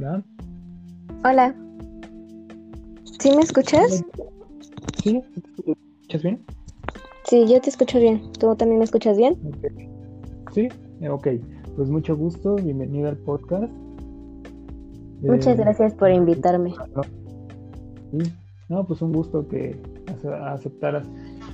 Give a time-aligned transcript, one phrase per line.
[0.00, 0.22] Hola.
[1.24, 1.54] Hola.
[3.20, 4.02] ¿Sí me escuchas?
[5.02, 5.20] ¿Sí?
[5.62, 6.40] ¿Te escuchas bien?
[7.24, 8.22] Sí, yo te escucho bien.
[8.38, 9.36] ¿Tú también me escuchas bien?
[10.54, 10.68] Sí,
[11.02, 11.28] eh, ok.
[11.76, 13.70] Pues mucho gusto, bienvenida al podcast.
[15.20, 16.72] Muchas Eh, gracias por invitarme.
[18.12, 18.32] sí.
[18.70, 19.76] No, pues un gusto que
[20.06, 21.06] ace- aceptaras.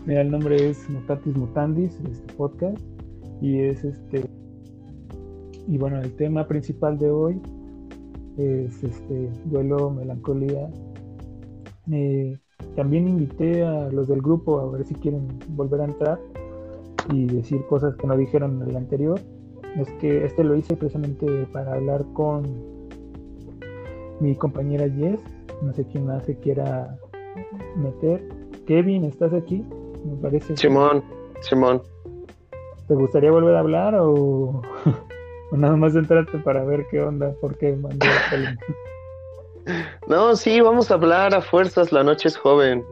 [0.07, 2.79] Mira, el nombre es Mutatis Mutandis, este podcast,
[3.40, 4.25] y es este.
[5.67, 7.40] Y bueno, el tema principal de hoy
[8.36, 10.68] es este duelo, melancolía.
[11.90, 12.39] Eh,
[12.75, 16.18] también invité a los del grupo a ver si quieren volver a entrar
[17.12, 19.21] y decir cosas que no dijeron en el anterior.
[19.76, 22.45] Es que este lo hice precisamente para hablar con
[24.21, 25.21] mi compañera Jess.
[25.62, 26.98] No sé quién más se quiera
[27.76, 28.26] meter.
[28.67, 29.64] Kevin, ¿estás aquí?
[30.04, 30.57] Me parece.
[30.57, 31.03] Simón,
[31.40, 31.82] Simón.
[32.89, 34.62] ¿Te gustaría volver a hablar o,
[35.50, 37.33] o nada más entrarte para ver qué onda?
[37.41, 38.61] ¿Por qué link?
[40.08, 42.84] No, sí, vamos a hablar a fuerzas, la noche es joven.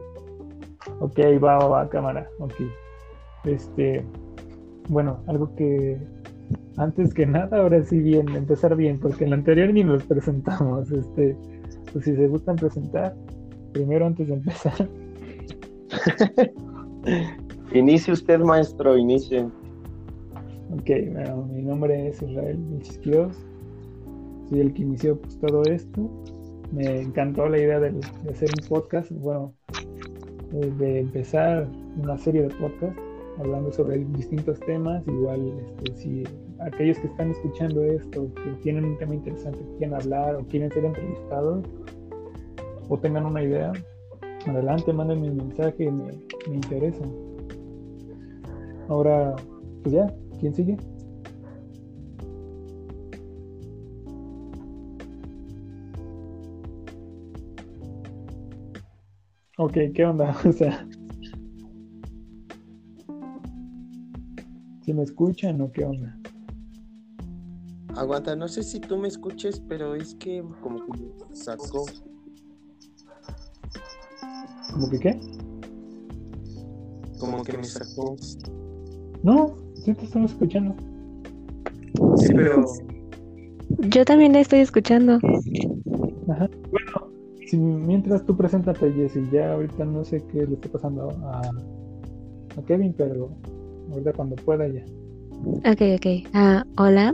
[0.99, 2.29] Ok, va, va, va, cámara.
[2.39, 2.53] Ok.
[3.45, 4.05] Este,
[4.89, 5.97] bueno, algo que
[6.77, 10.91] antes que nada, ahora sí bien, empezar bien, porque en la anterior ni nos presentamos.
[10.91, 11.37] Este,
[11.93, 13.15] pues si se gustan presentar,
[13.71, 14.89] primero antes de empezar.
[17.73, 19.47] Inicie usted, maestro, inicie.
[20.73, 22.99] Ok, bueno, mi nombre es Israel Vilchis.
[24.49, 26.09] Soy el que inició pues, todo esto.
[26.71, 27.99] Me encantó la idea de,
[28.29, 29.53] hacer un podcast, bueno,
[30.53, 32.99] eh, de empezar una serie de podcasts
[33.37, 35.07] hablando sobre distintos temas.
[35.07, 36.23] Igual, este, si
[36.59, 40.85] aquellos que están escuchando esto, que tienen un tema interesante, quieren hablar o quieren ser
[40.85, 41.63] entrevistados
[42.89, 43.71] o tengan una idea,
[44.47, 46.11] adelante, mándenme un mensaje, me,
[46.49, 47.05] me interesa.
[48.89, 49.35] Ahora,
[49.83, 50.11] pues ya,
[50.45, 50.77] ¿quién sigue?
[59.57, 60.37] Ok, ¿qué onda?
[60.45, 60.87] O sea,
[64.83, 66.15] ¿si me escuchan o qué onda?
[67.95, 71.85] Aguanta, no sé si tú me escuches, pero es que como que me sacó.
[74.73, 75.19] ¿Cómo que qué?
[77.17, 78.17] Como que me sacó.
[79.23, 80.75] No, sí te estamos escuchando.
[82.17, 82.65] Sí, pero
[83.89, 85.19] Yo también la estoy escuchando.
[86.29, 86.49] Ajá.
[86.71, 87.11] Bueno,
[87.47, 92.61] si mientras tú preséntate, Jessy, ya ahorita no sé qué le está pasando a, a
[92.65, 93.29] Kevin, pero
[93.91, 94.83] ahorita cuando pueda ya.
[95.71, 96.27] Ok, ok.
[96.33, 97.13] Ah, hola.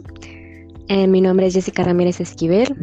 [0.87, 2.75] Eh, mi nombre es Jessica Ramírez Esquivel.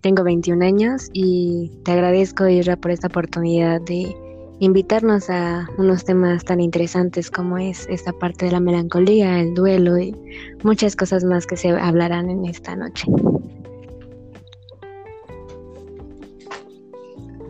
[0.00, 4.14] Tengo 21 años y te agradezco, Isra, por esta oportunidad de
[4.60, 9.98] invitarnos a unos temas tan interesantes como es esta parte de la melancolía, el duelo
[9.98, 10.14] y
[10.62, 13.06] muchas cosas más que se hablarán en esta noche.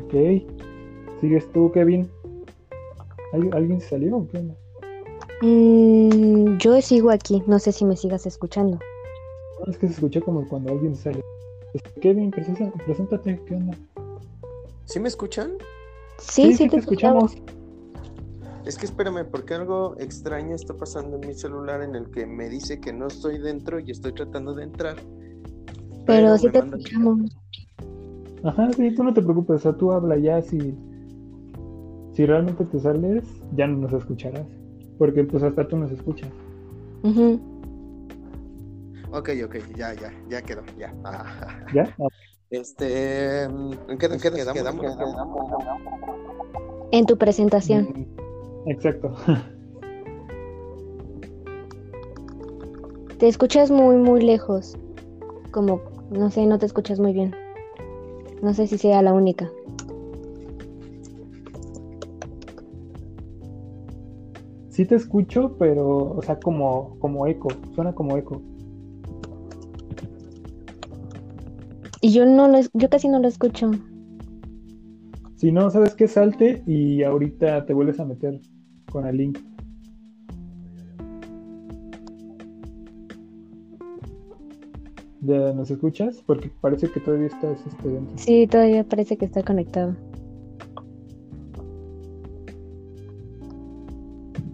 [0.06, 0.15] Ok.
[1.21, 2.09] ¿Sigues tú, Kevin?
[3.32, 4.54] ¿Al- ¿Alguien se salió o qué onda?
[5.42, 8.78] Mm, yo sigo aquí, no sé si me sigas escuchando.
[9.66, 11.22] Es que se escuchó como cuando alguien sale.
[11.75, 13.77] Este, Kevin, preséntate, ¿qué onda?
[14.87, 15.53] ¿sí me escuchan?
[16.20, 17.36] Sí, sí, te escuchamos.
[18.64, 22.48] Es que espérame, porque algo extraño está pasando en mi celular en el que me
[22.48, 24.97] dice que no estoy dentro y estoy tratando de entrar.
[26.06, 27.36] Pero sí me te escuchamos.
[28.44, 30.75] Ajá, sí, tú no te preocupes, o sea, tú habla ya si,
[32.12, 34.47] si realmente te sales, ya no nos escucharás.
[34.98, 36.30] Porque pues hasta tú nos escuchas.
[37.03, 37.41] Ujú.
[39.12, 40.94] Ok, ok, ya, ya, ya quedó, ya.
[41.04, 41.25] Ah,
[41.75, 41.84] ¿Ya?
[41.98, 42.09] Ah,
[42.50, 44.84] Este, ¿en qué, en qué nos quedamos?
[46.90, 47.84] En tu presentación.
[48.64, 49.14] mm, Exacto.
[53.18, 54.76] Te escuchas muy, muy lejos.
[55.52, 55.80] Como,
[56.10, 57.34] no sé, no te escuchas muy bien.
[58.42, 59.48] No sé si sea la única.
[64.70, 68.41] Sí te escucho, pero, o sea, como, como eco, suena como eco.
[72.00, 73.70] Y yo no lo, yo casi no lo escucho.
[75.36, 76.08] Si no, ¿sabes qué?
[76.08, 78.41] Salte y ahorita te vuelves a meter
[78.91, 79.38] con el link.
[85.22, 86.22] ¿Ya nos escuchas?
[86.26, 88.16] Porque parece que todavía estás este, dentro.
[88.16, 89.94] Sí, todavía parece que está conectado.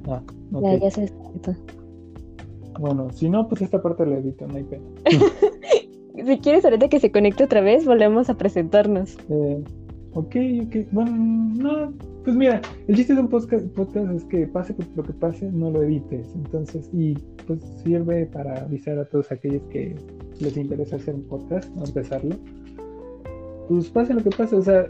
[0.08, 0.22] Ah,
[0.52, 0.62] ok.
[0.64, 1.54] Ya, ya se desconectó.
[2.80, 4.84] Bueno, si no, pues esta parte la edito, no hay pena.
[6.26, 9.16] Si quieres, ahorita que se conecte otra vez, volvemos a presentarnos.
[9.30, 9.62] Eh,
[10.12, 10.36] ok,
[10.66, 10.76] ok.
[10.90, 11.92] Bueno, no,
[12.24, 15.84] pues mira, el chiste de un podcast, es que pase lo que pase, no lo
[15.84, 16.26] edites.
[16.34, 17.14] Entonces, y
[17.46, 19.94] pues sirve para avisar a todos aquellos que
[20.40, 22.34] les interesa hacer un podcast, no empezarlo.
[23.68, 24.84] pues pase lo que pase, o sea,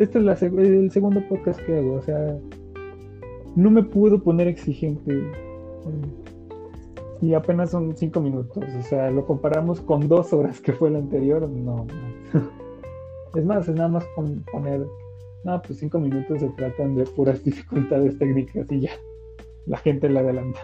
[0.00, 2.36] este es el segundo podcast que hago, o sea,
[3.56, 5.22] no me puedo poner exigente.
[7.24, 10.96] Y apenas son cinco minutos, o sea, lo comparamos con dos horas que fue el
[10.96, 11.86] anterior, no.
[13.34, 14.04] Es más, es nada más
[14.52, 14.86] poner,
[15.42, 18.90] no, pues cinco minutos se tratan de puras dificultades técnicas y ya,
[19.66, 20.60] la gente la adelanta.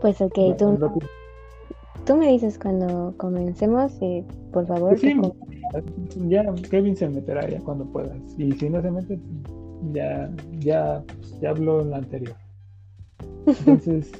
[0.00, 1.00] Pues ok, tú,
[2.06, 4.98] tú me dices cuando comencemos y por favor.
[4.98, 5.14] Sí,
[6.28, 8.18] ya Kevin se meterá ya cuando puedas.
[8.38, 9.20] Y si no se mete,
[9.92, 11.04] ya, ya,
[11.40, 12.36] ya habló en la anterior.
[13.46, 14.12] Entonces,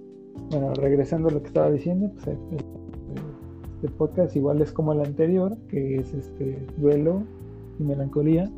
[0.50, 2.36] bueno, regresando a lo que estaba diciendo, pues
[3.84, 7.22] este podcast igual es como el anterior, que es este duelo
[7.78, 8.50] y melancolía.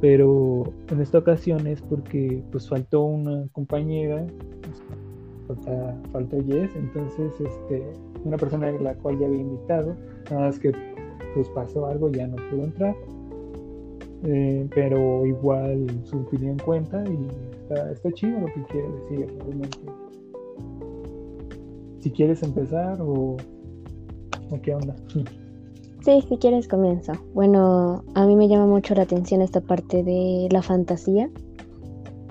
[0.00, 4.26] Pero en esta ocasión es porque pues faltó una compañera,
[5.48, 7.82] falta, faltó Jess, entonces este,
[8.24, 9.96] una persona a la cual ya había invitado,
[10.30, 10.72] nada más que
[11.34, 12.94] pues pasó algo, ya no pudo entrar.
[14.24, 17.28] Eh, pero igual su opinión cuenta y
[17.60, 19.78] está, está chido lo que quiere decir realmente.
[22.00, 23.36] Si quieres empezar o,
[24.50, 24.94] o qué onda.
[26.06, 27.14] Sí, si quieres comienzo.
[27.34, 31.28] Bueno, a mí me llama mucho la atención esta parte de la fantasía.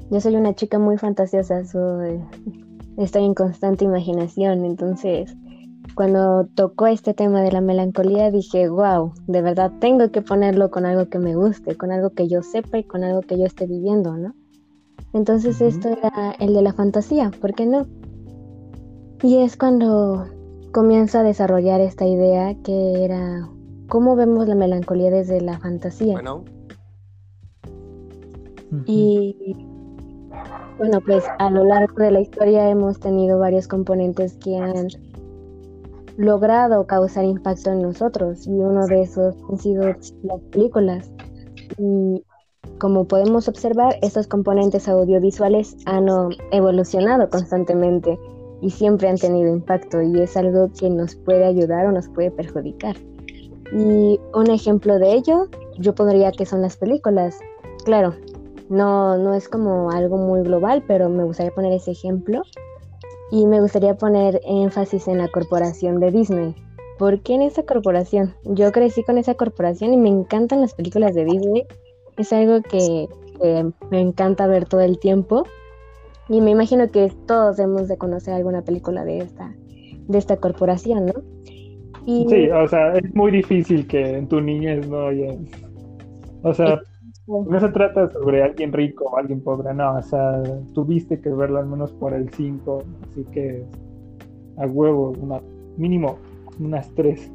[0.09, 2.21] Yo soy una chica muy fantasiosa, soy,
[2.97, 5.35] estoy en constante imaginación, entonces
[5.95, 10.86] cuando tocó este tema de la melancolía dije, wow, de verdad tengo que ponerlo con
[10.86, 13.65] algo que me guste, con algo que yo sepa y con algo que yo esté
[13.65, 14.36] viviendo, ¿no?
[15.13, 17.88] Entonces esto era el de la fantasía, ¿por qué no?
[19.24, 20.25] Y es cuando
[20.74, 23.48] comienzo a desarrollar esta idea que era
[23.88, 26.13] cómo vemos la melancolía desde la fantasía.
[26.13, 26.44] Bueno.
[28.86, 29.56] Y
[30.77, 34.88] bueno, pues a lo largo de la historia hemos tenido varios componentes que han
[36.17, 41.12] logrado causar impacto en nosotros y uno de esos han sido las películas.
[41.77, 42.23] Y
[42.79, 46.07] como podemos observar, estos componentes audiovisuales han
[46.51, 48.17] evolucionado constantemente
[48.62, 52.31] y siempre han tenido impacto y es algo que nos puede ayudar o nos puede
[52.31, 52.95] perjudicar.
[53.71, 55.47] Y un ejemplo de ello,
[55.79, 57.38] yo pondría que son las películas.
[57.83, 58.13] Claro,
[58.69, 62.44] no, no es como algo muy global, pero me gustaría poner ese ejemplo
[63.31, 66.56] y me gustaría poner énfasis en la corporación de Disney.
[66.98, 68.33] ¿Por qué en esa corporación?
[68.45, 71.66] Yo crecí con esa corporación y me encantan las películas de Disney.
[72.18, 73.07] Es algo que,
[73.92, 75.45] me encanta ver todo el tiempo.
[76.30, 79.54] Y me imagino que todos hemos de conocer alguna película de esta,
[80.07, 81.13] de esta corporación, ¿no?
[82.06, 85.38] Sí, o sea, es muy difícil que en tu niñez no hayas...
[86.44, 86.80] O sea,
[87.27, 90.44] no se trata sobre alguien rico o alguien pobre, no, o sea,
[90.74, 93.66] tuviste que verlo al menos por el 5, así que
[94.57, 95.42] a huevo, una,
[95.77, 96.18] mínimo
[96.60, 97.31] unas 3.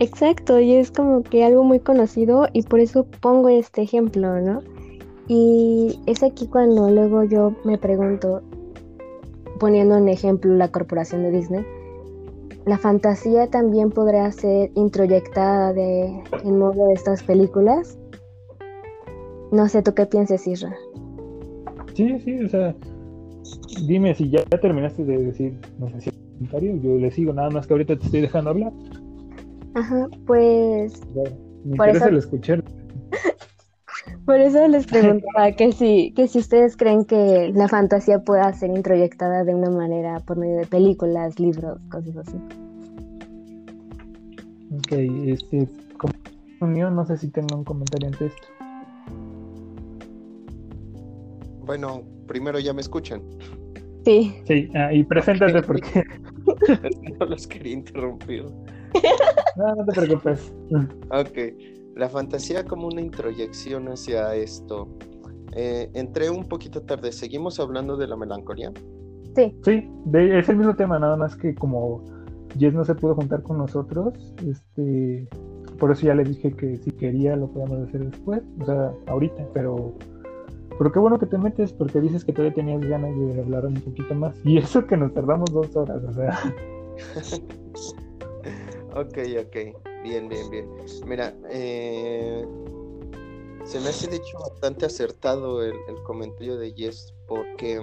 [0.00, 4.60] Exacto, y es como que algo muy conocido y por eso pongo este ejemplo, ¿no?
[5.26, 8.42] Y es aquí cuando luego yo me pregunto,
[9.58, 11.66] poniendo en ejemplo la corporación de Disney,
[12.64, 17.98] la fantasía también podría ser introyectada de, en modo de estas películas
[19.52, 20.74] no sé, ¿tú qué piensas, Isra?
[21.94, 22.74] Sí, sí, o sea,
[23.86, 27.66] dime si ya, terminaste de decir, no sé si comentario, yo le sigo, nada más
[27.66, 28.72] que ahorita te estoy dejando hablar.
[29.74, 31.00] Ajá, pues...
[31.64, 32.62] me interesa el escuchar.
[34.24, 38.70] Por eso les preguntaba que si, que si ustedes creen que la fantasía pueda ser
[38.70, 42.36] introyectada de una manera por medio de películas, libros, cosas así.
[44.70, 44.92] Ok,
[45.26, 46.12] este, como
[46.90, 48.57] no sé si tengo un comentario ante esto.
[51.68, 53.20] Bueno, primero ya me escuchan.
[54.06, 54.34] Sí.
[54.46, 56.02] Sí, ah, y preséntate porque.
[57.20, 58.46] no los quería interrumpir.
[59.54, 60.50] No, no te preocupes.
[61.10, 61.54] Ok.
[61.94, 64.88] La fantasía como una introyección hacia esto.
[65.52, 67.12] Eh, entré un poquito tarde.
[67.12, 68.72] ¿Seguimos hablando de la melancolía?
[69.36, 69.54] Sí.
[69.62, 72.02] Sí, es el mismo tema, nada más que como
[72.58, 74.14] Jess no se pudo juntar con nosotros,
[74.48, 75.28] este,
[75.78, 79.46] por eso ya le dije que si quería lo podíamos hacer después, o sea, ahorita,
[79.52, 79.94] pero
[80.78, 83.74] pero qué bueno que te metes porque dices que todavía tenías ganas de hablar un
[83.74, 84.36] poquito más.
[84.44, 86.54] Y eso que nos tardamos dos horas, o sea.
[88.94, 89.56] ok, ok.
[90.04, 90.68] Bien, bien, bien.
[91.04, 92.46] Mira, eh,
[93.64, 97.80] se me hace de hecho bastante acertado el, comentario de Jess porque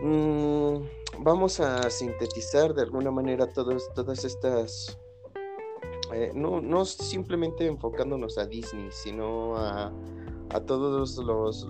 [0.00, 4.98] mm, mm, vamos a sintetizar de alguna manera todas, todas estas...
[6.14, 9.92] Eh, no, no simplemente enfocándonos a Disney, sino a
[10.50, 11.66] a todos los,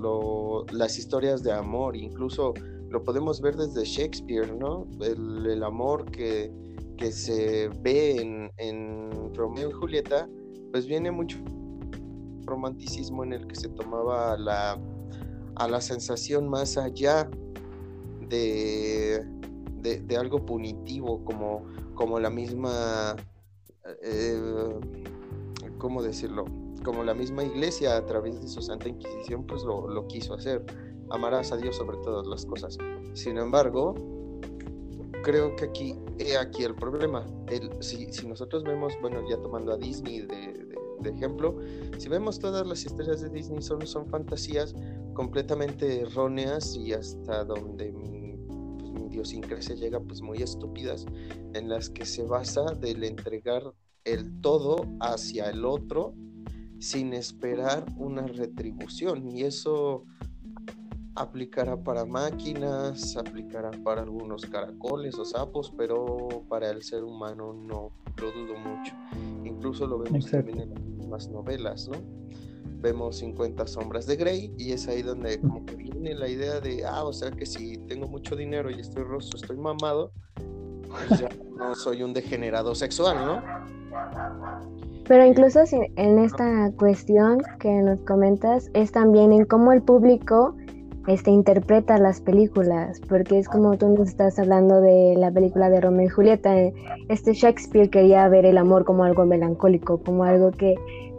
[0.73, 2.55] las historias de amor, incluso
[2.91, 4.87] lo podemos ver desde Shakespeare, ¿no?
[5.01, 6.53] El, amor que,
[6.97, 10.29] que, se ve en, en, Romeo y Julieta,
[10.73, 11.39] pues viene mucho
[12.45, 14.79] romanticismo en el que se tomaba la,
[15.57, 17.29] a la sensación más allá
[18.29, 19.23] de,
[19.83, 23.17] de, algo punitivo, como, como la misma,
[24.03, 24.81] eh,
[25.79, 26.45] ¿cómo decirlo?
[26.85, 30.65] Como la misma iglesia a través de su Santa Inquisición, pues lo, lo quiso hacer
[31.11, 32.79] amarás a Dios sobre todas las cosas.
[33.15, 33.95] Sin embargo,
[35.23, 35.97] creo que aquí,
[36.39, 37.27] aquí el problema.
[37.49, 40.67] El, si, si, nosotros vemos, bueno, ya tomando a Disney de,
[41.05, 41.57] ejemplo,
[41.99, 44.75] si vemos todas las historias de Disney son, son fantasías
[45.15, 48.37] completamente erróneas y hasta donde mi,
[48.79, 51.07] pues, mi idiosincrasia llega, pues muy estúpidas,
[51.55, 53.63] en las que se basa del entregar
[54.05, 56.15] el todo hacia el otro
[56.79, 59.29] sin esperar una retribución.
[59.29, 60.05] Y eso
[61.15, 67.91] aplicará para máquinas, aplicará para algunos caracoles o sapos, pero para el ser humano no
[68.17, 68.95] lo dudo mucho.
[69.45, 71.99] Incluso lo vemos también en las novelas, ¿no?
[72.81, 76.87] Vemos 50 sombras de Grey y es ahí donde como que viene la idea de,
[76.87, 80.13] ah, o sea que si tengo mucho dinero y estoy rosto, estoy mamado,
[80.89, 84.88] pues ya no soy un degenerado sexual, ¿no?
[85.09, 85.61] Pero incluso
[85.97, 90.55] en esta cuestión que nos comentas es también en cómo el público
[91.07, 95.81] este, interpreta las películas, porque es como tú nos estás hablando de la película de
[95.81, 96.61] Romeo y Julieta.
[96.61, 96.75] Eh,
[97.09, 100.75] este Shakespeare quería ver el amor como algo melancólico, como algo que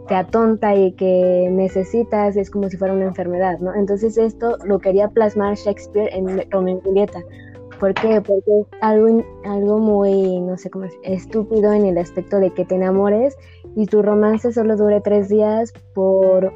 [0.06, 3.74] te atonta y que necesitas, es como si fuera una enfermedad, ¿no?
[3.74, 7.20] Entonces esto lo quería plasmar Shakespeare en Romeo y Julieta.
[7.80, 8.20] ¿Por qué?
[8.20, 12.76] Porque es algo, algo muy, no sé cómo, estúpido en el aspecto de que te
[12.76, 13.36] enamores
[13.76, 16.52] y tu romance solo dure tres días por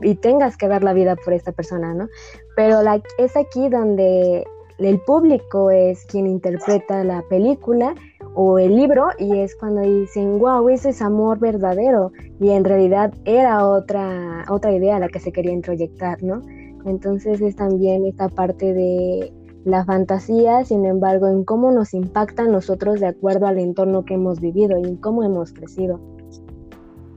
[0.00, 2.08] y tengas que dar la vida por esta persona, ¿no?
[2.56, 2.80] Pero
[3.18, 4.44] es aquí donde
[4.78, 7.94] el público es quien interpreta la película
[8.34, 13.14] o el libro y es cuando dicen, wow, ese es amor verdadero y en realidad
[13.24, 16.42] era otra, otra idea la que se quería introyectar, ¿no?
[16.84, 19.32] Entonces es también esta parte de
[19.64, 24.14] la fantasía, sin embargo, en cómo nos impacta a nosotros de acuerdo al entorno que
[24.14, 26.00] hemos vivido y en cómo hemos crecido.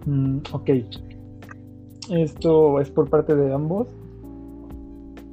[0.08, 0.70] Mm, ok,
[2.12, 3.88] esto es por parte de ambos,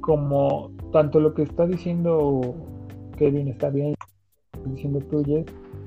[0.01, 2.53] como tanto lo que está diciendo
[3.17, 3.95] Kevin está bien,
[4.65, 5.23] diciendo tú,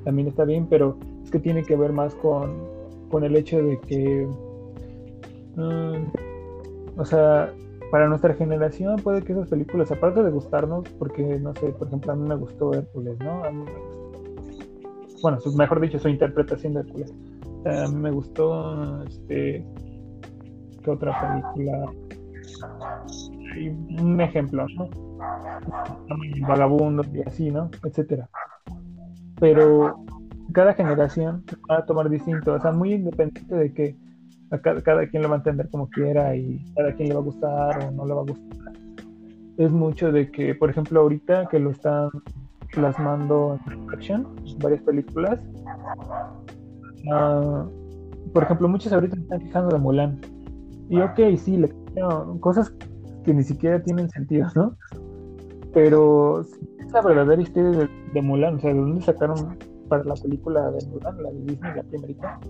[0.05, 2.57] también está bien, pero es que tiene que ver más con,
[3.11, 4.27] con el hecho de que,
[5.57, 7.53] mm, o sea,
[7.91, 12.13] para nuestra generación puede que esas películas, aparte de gustarnos, porque, no sé, por ejemplo,
[12.13, 13.43] a mí me gustó Hércules, ¿no?
[15.21, 17.13] bueno, mejor dicho, su interpretación de Hércules.
[17.89, 19.65] Mí me gustó, este,
[20.87, 21.91] otra película.
[24.01, 24.89] un ejemplo, ¿no?
[26.47, 27.71] Vagabundo y así, ¿no?
[27.85, 28.29] Etcétera.
[29.41, 30.05] Pero
[30.53, 33.97] cada generación va a tomar distinto, o sea, muy independiente de que
[34.63, 37.25] cada, cada, quien lo va a entender como quiera y cada quien le va a
[37.25, 38.73] gustar o no le va a gustar.
[39.59, 42.11] Es mucho de que, por ejemplo, ahorita que lo están
[42.73, 44.27] plasmando en action,
[44.61, 45.41] varias películas,
[47.09, 50.21] uh, por ejemplo, muchos ahorita están fijando de Mulan
[50.89, 51.71] y ok, sí, le
[52.41, 52.73] cosas
[53.25, 54.77] que ni siquiera tienen sentido, ¿no?
[55.73, 60.71] Pero es la verdadera historia de, Mulan, o sea, ¿de dónde sacaron para la película
[60.71, 62.41] de Mulan, la de Disney, la primerita?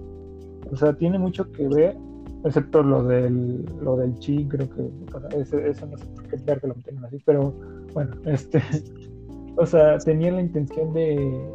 [0.71, 1.97] O sea, tiene mucho que ver,
[2.45, 4.91] excepto lo del, lo del chi, creo que,
[5.37, 7.55] eso, no sé por qué ver que lo tengan así, pero
[7.95, 8.63] bueno, este,
[9.57, 11.51] o sea, tenía la intención de,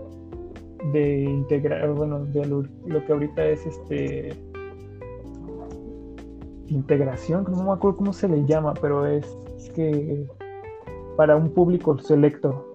[0.91, 4.35] de integrar, bueno, de lo, lo que ahorita es este
[6.67, 9.25] integración, no me acuerdo cómo se le llama, pero es
[9.75, 10.25] que
[11.15, 12.65] para un público selecto,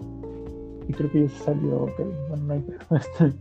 [0.86, 2.64] y creo que ya se salió, bueno, no hay,
[2.96, 3.32] este,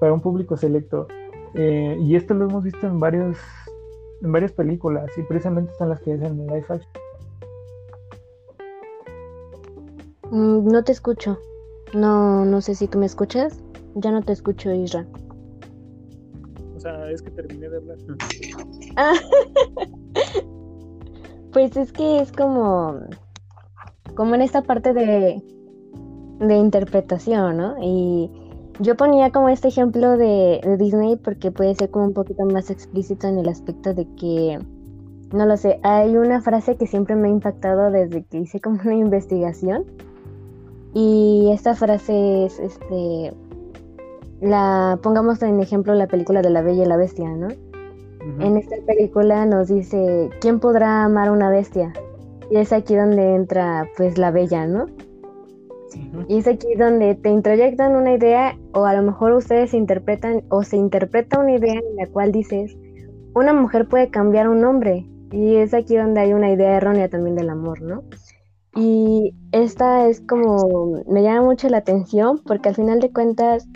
[0.00, 1.06] para un público selecto.
[1.54, 3.36] Eh, y esto lo hemos visto en varios
[4.22, 6.92] en varias películas y precisamente están las que hacen en live action.
[10.30, 11.38] Mm, no te escucho.
[11.92, 13.62] No, no sé si tú me escuchas.
[13.96, 15.06] Ya no te escucho, Isra.
[16.76, 17.98] O sea, es que terminé de hablar.
[21.52, 23.00] pues es que es como,
[24.14, 25.42] como en esta parte de,
[26.40, 27.76] de interpretación, ¿no?
[27.80, 28.30] Y
[28.80, 33.28] yo ponía como este ejemplo de, Disney porque puede ser como un poquito más explícito
[33.28, 34.58] en el aspecto de que,
[35.32, 38.80] no lo sé, hay una frase que siempre me ha impactado desde que hice como
[38.82, 39.84] una investigación.
[40.94, 43.32] Y esta frase es, este,
[44.42, 47.48] la, pongamos en ejemplo la película de La Bella y la Bestia, ¿no?
[48.38, 51.92] En esta película nos dice, ¿quién podrá amar una bestia?
[52.50, 54.86] Y es aquí donde entra pues la bella, ¿no?
[56.28, 60.62] Y es aquí donde te introyectan una idea o a lo mejor ustedes interpretan o
[60.62, 62.76] se interpreta una idea en la cual dices,
[63.34, 65.06] una mujer puede cambiar un hombre.
[65.30, 68.04] Y es aquí donde hay una idea errónea también del amor, ¿no?
[68.74, 73.66] Y esta es como, me llama mucho la atención porque al final de cuentas,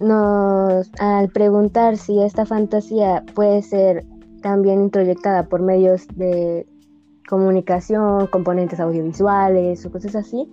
[0.00, 4.04] nos, al preguntar si esta fantasía puede ser
[4.42, 6.66] también introyectada por medios de
[7.28, 10.50] comunicación, componentes audiovisuales o cosas así,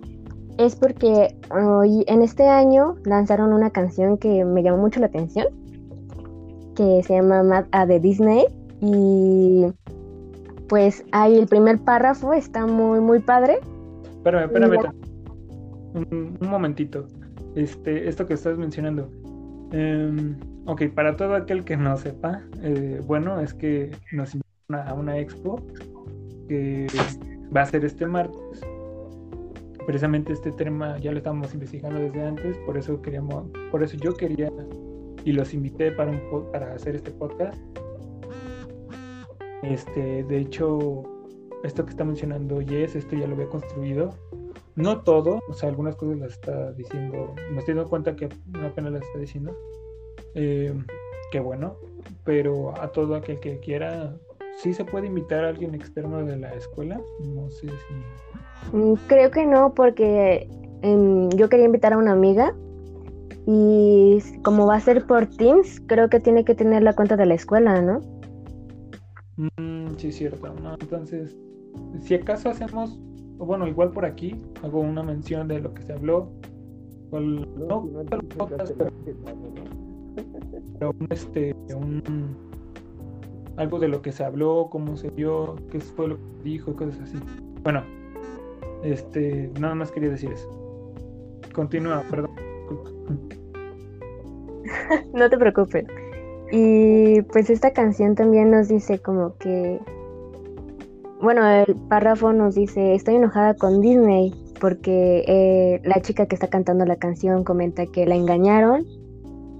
[0.58, 5.46] es porque hoy, en este año lanzaron una canción que me llamó mucho la atención,
[6.76, 8.44] que se llama Mad a de Disney
[8.80, 9.66] y
[10.68, 13.58] pues ahí el primer párrafo está muy muy padre.
[14.04, 14.92] Espérame, espérame.
[15.94, 17.06] Un, un, momentito.
[17.54, 19.08] Este, esto que estás mencionando.
[19.72, 24.94] Em, ok, para todo aquel que no sepa, eh, bueno, es que nos invitaron a
[24.94, 25.60] una expo
[26.48, 26.86] que
[27.54, 28.60] va a ser este martes.
[29.86, 34.14] Precisamente este tema ya lo estábamos investigando desde antes, por eso queríamos, por eso yo
[34.14, 34.50] quería
[35.24, 36.20] y los invité para, un,
[36.52, 37.58] para hacer este podcast.
[39.62, 41.02] Este, de hecho,
[41.64, 44.14] esto que está mencionando Yes, esto ya lo había construido.
[44.78, 48.28] No todo, o sea, algunas cosas las está diciendo, me estoy dando cuenta que
[48.64, 49.52] apenas las está diciendo.
[50.36, 50.72] Eh,
[51.32, 51.74] que bueno,
[52.24, 54.16] pero a todo aquel que quiera,
[54.58, 57.00] sí se puede invitar a alguien externo de la escuela.
[57.24, 58.76] No sé si.
[58.76, 60.48] Mm, creo que no, porque
[60.82, 62.54] em, yo quería invitar a una amiga
[63.46, 67.26] y como va a ser por Teams, creo que tiene que tener la cuenta de
[67.26, 68.00] la escuela, ¿no?
[69.56, 70.54] Mm, sí, cierto.
[70.80, 71.36] Entonces,
[72.00, 73.00] si acaso hacemos,
[73.46, 76.30] bueno, igual por aquí, hago una mención de lo que se habló.
[77.12, 77.88] no,
[80.78, 82.36] pero un, este, un,
[83.56, 87.00] algo de lo que se habló, cómo se vio, qué fue lo que dijo, cosas
[87.00, 87.18] así.
[87.62, 87.82] Bueno,
[88.82, 90.48] este, nada más quería decir eso.
[91.52, 92.30] Continúa, perdón.
[95.12, 95.86] no te preocupes.
[96.50, 99.80] Y pues esta canción también nos dice como que,
[101.20, 106.48] bueno, el párrafo nos dice, estoy enojada con Disney porque eh, la chica que está
[106.48, 108.84] cantando la canción comenta que la engañaron,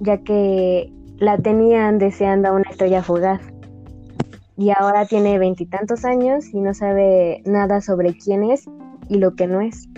[0.01, 3.41] ya que la tenían deseando una estrella fugaz.
[4.57, 8.65] Y ahora tiene veintitantos años y no sabe nada sobre quién es
[9.09, 9.89] y lo que no es.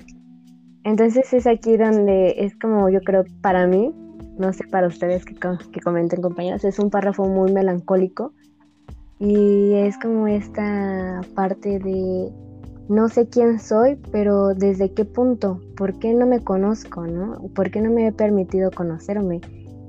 [0.85, 3.95] Entonces es aquí donde es como yo creo para mí,
[4.39, 8.33] no sé para ustedes que, que comenten compañeros, es un párrafo muy melancólico
[9.21, 12.33] y es como esta parte de
[12.89, 17.41] no sé quién soy, pero desde qué punto, por qué no me conozco, ¿no?
[17.55, 19.41] ¿Por qué no me he permitido conocerme?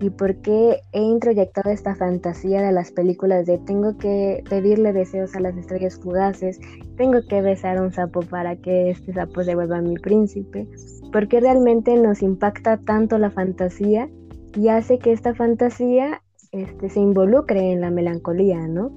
[0.01, 5.35] y por qué he introyectado esta fantasía de las películas de tengo que pedirle deseos
[5.35, 6.59] a las estrellas fugaces,
[6.97, 10.67] tengo que besar a un sapo para que este sapo se vuelva mi príncipe,
[11.13, 14.09] porque realmente nos impacta tanto la fantasía
[14.55, 18.91] y hace que esta fantasía este, se involucre en la melancolía, ¿no?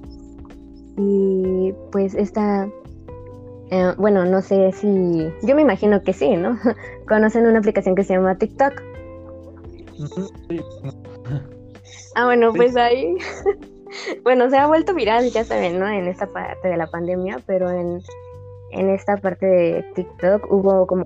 [0.97, 2.69] Y pues esta,
[3.71, 6.57] eh, bueno, no sé si, yo me imagino que sí, ¿no?
[7.07, 8.81] Conocen una aplicación que se llama TikTok
[12.15, 13.17] Ah, bueno, pues ahí.
[14.23, 15.87] bueno, se ha vuelto viral, ya saben, ¿no?
[15.87, 18.01] En esta parte de la pandemia, pero en,
[18.71, 21.05] en esta parte de TikTok hubo como.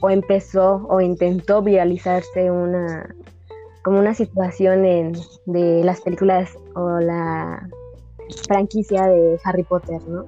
[0.00, 3.14] O empezó o intentó viralizarse una.
[3.82, 5.12] Como una situación en,
[5.46, 7.68] de las películas o la
[8.46, 10.24] franquicia de Harry Potter, ¿no?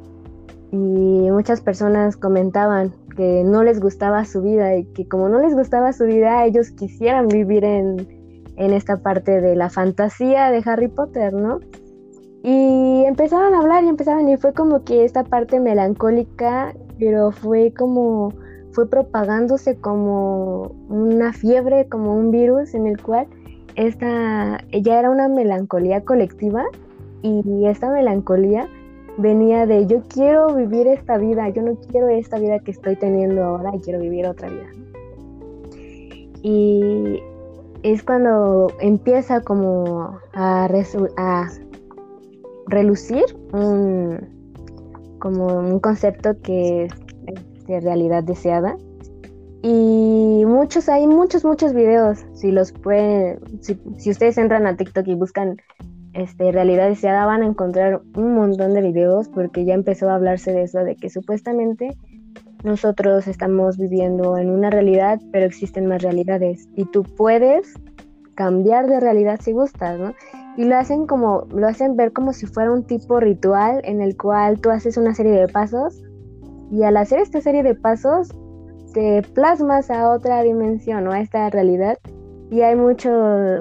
[0.72, 5.54] Y muchas personas comentaban que no les gustaba su vida y que como no les
[5.54, 8.06] gustaba su vida, ellos quisieran vivir en,
[8.56, 11.60] en esta parte de la fantasía de Harry Potter, ¿no?
[12.42, 17.72] Y empezaron a hablar y empezaron y fue como que esta parte melancólica, pero fue
[17.76, 18.32] como,
[18.72, 23.26] fue propagándose como una fiebre, como un virus en el cual
[23.74, 26.64] esta, ya era una melancolía colectiva
[27.22, 28.68] y esta melancolía
[29.18, 33.42] venía de yo quiero vivir esta vida, yo no quiero esta vida que estoy teniendo
[33.42, 34.66] ahora quiero vivir otra vida.
[36.42, 37.20] Y
[37.82, 40.68] es cuando empieza como a,
[41.16, 41.48] a
[42.66, 48.76] relucir un, como un concepto que es de realidad deseada.
[49.62, 52.24] Y muchos, hay muchos, muchos videos.
[52.34, 55.56] Si los pueden, si, si ustedes entran a TikTok y buscan
[56.16, 60.52] este, realidad deseada van a encontrar un montón de videos porque ya empezó a hablarse
[60.52, 61.96] de eso, de que supuestamente
[62.64, 67.74] nosotros estamos viviendo en una realidad, pero existen más realidades y tú puedes
[68.34, 70.14] cambiar de realidad si gustas, ¿no?
[70.56, 74.16] Y lo hacen como, lo hacen ver como si fuera un tipo ritual en el
[74.16, 76.02] cual tú haces una serie de pasos
[76.70, 78.34] y al hacer esta serie de pasos
[78.94, 81.98] te plasmas a otra dimensión o a esta realidad
[82.50, 83.10] y hay mucho,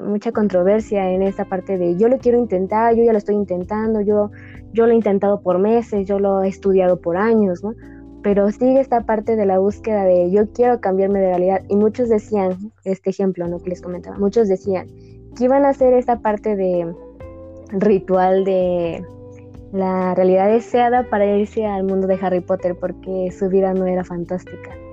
[0.04, 4.00] mucha controversia en esta parte de yo lo quiero intentar, yo ya lo estoy intentando,
[4.00, 4.30] yo,
[4.72, 7.74] yo lo he intentado por meses, yo lo he estudiado por años, ¿no?
[8.22, 12.08] Pero sigue esta parte de la búsqueda de yo quiero cambiarme de realidad y muchos
[12.08, 13.58] decían, este ejemplo, ¿no?
[13.58, 14.86] Que les comentaba, muchos decían
[15.36, 16.94] que iban a hacer esta parte de
[17.70, 19.04] ritual de
[19.72, 24.04] la realidad deseada para irse al mundo de Harry Potter porque su vida no era
[24.04, 24.85] fantástica.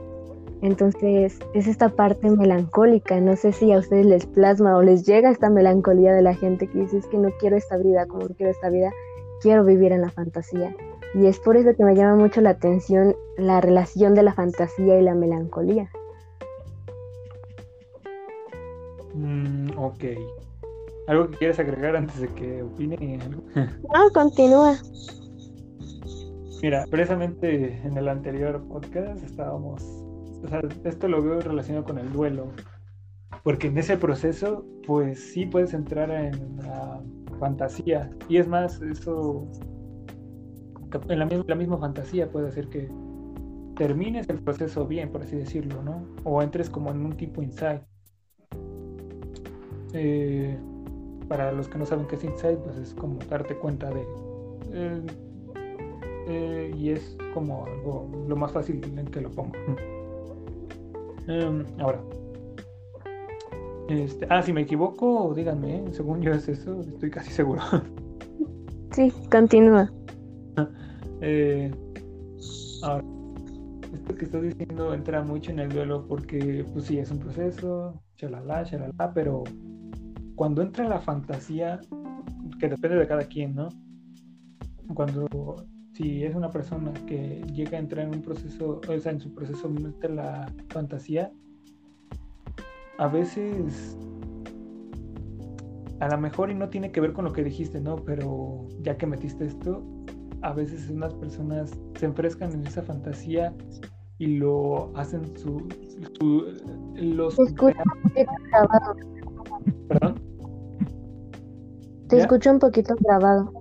[0.64, 5.30] Entonces es esta parte melancólica, no sé si a ustedes les plasma o les llega
[5.30, 8.36] esta melancolía de la gente que dice es que no quiero esta vida, como no
[8.36, 8.90] quiero esta vida,
[9.42, 10.74] quiero vivir en la fantasía.
[11.16, 14.98] Y es por eso que me llama mucho la atención la relación de la fantasía
[14.98, 15.92] y la melancolía.
[19.14, 20.04] Mm, ok.
[21.08, 23.44] ¿Algo que quieres agregar antes de que opine algo?
[23.56, 24.78] No, continúa.
[26.62, 30.03] Mira, precisamente en el anterior podcast estábamos,
[30.44, 32.52] o sea, esto lo veo relacionado con el duelo,
[33.44, 37.02] porque en ese proceso, pues sí puedes entrar en la
[37.40, 39.48] fantasía, y es más, eso,
[41.10, 42.90] en la, misma, fantasía puede hacer que
[43.76, 46.06] termines el proceso bien, por así decirlo, ¿no?
[46.24, 47.82] O entres como en un tipo insight.
[49.94, 50.58] Eh,
[51.28, 54.06] para los que no saben qué es insight, pues es como darte cuenta de...
[54.72, 55.02] Eh,
[56.28, 59.54] eh, y es como algo lo más fácil en que lo pongo.
[61.28, 62.02] Em, ahora.
[63.90, 65.84] Este, ah, si me equivoco, díganme, ¿eh?
[65.92, 67.62] según yo es eso, estoy casi seguro.
[68.92, 69.92] Sí, continúa.
[72.84, 73.04] ahora,
[73.94, 78.02] esto que estoy diciendo entra mucho en el duelo porque, pues sí, es un proceso,
[78.18, 79.44] chalala, chalala, pero
[80.36, 81.80] cuando entra la fantasía,
[82.60, 83.70] que depende de cada quien, ¿no?
[84.94, 89.20] Cuando si es una persona que llega a entrar en un proceso, o sea, en
[89.20, 91.32] su proceso mete la fantasía,
[92.98, 93.98] a veces
[96.00, 97.96] a lo mejor y no tiene que ver con lo que dijiste, ¿no?
[97.98, 99.84] Pero ya que metiste esto,
[100.42, 103.54] a veces unas personas se enfrescan en esa fantasía
[104.18, 105.68] y lo hacen su,
[106.18, 106.46] su
[106.96, 107.38] los
[109.88, 110.16] ¿Perdón?
[112.10, 113.54] Te escucho un poquito grabado.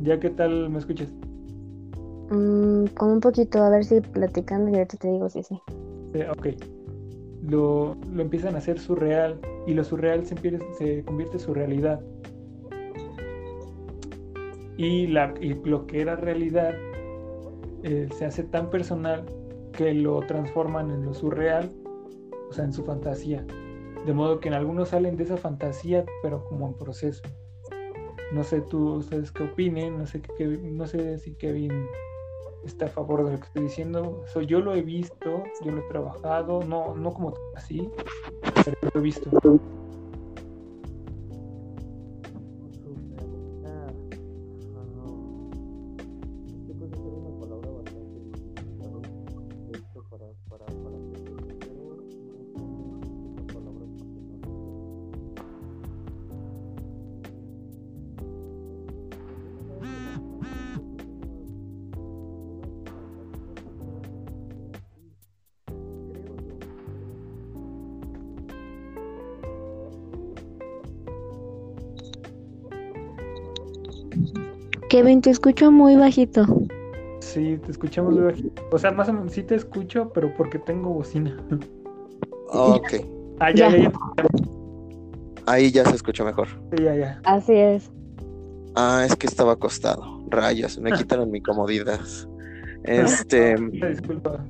[0.00, 1.08] ¿Ya qué tal me escuchas?
[2.30, 5.60] Mm, como un poquito, a ver si platicando y ahorita te digo si sí.
[6.30, 6.48] ok.
[7.42, 10.34] Lo, lo, empiezan a hacer surreal y lo surreal se,
[10.78, 12.00] se convierte en su realidad.
[14.76, 16.74] Y, la, y lo que era realidad
[17.82, 19.24] eh, se hace tan personal
[19.72, 21.70] que lo transforman en lo surreal,
[22.48, 23.44] o sea, en su fantasía.
[24.06, 27.22] De modo que en algunos salen de esa fantasía, pero como en proceso.
[28.32, 31.72] No sé tú, ustedes qué opinen, no sé, qué, no sé si Kevin
[32.66, 34.24] está a favor de lo que estoy diciendo.
[34.46, 37.90] yo lo he visto, yo lo he trabajado, no, no como así,
[38.64, 39.30] pero lo he visto.
[75.04, 76.46] Kevin, te escucho muy bajito.
[77.20, 78.62] Sí, te escuchamos muy bajito.
[78.72, 81.36] O sea, más o menos sí te escucho, pero porque tengo bocina.
[82.56, 82.94] Ok.
[83.40, 83.90] Ah, ya, ya.
[85.46, 86.46] Ahí ya se escucha mejor.
[86.70, 87.20] Sí, ya, ya.
[87.24, 87.90] Así es.
[88.76, 90.24] Ah, es que estaba acostado.
[90.28, 92.00] Rayos, me quitaron mi comodidad.
[92.84, 93.56] Este.
[93.56, 94.44] Disculpa.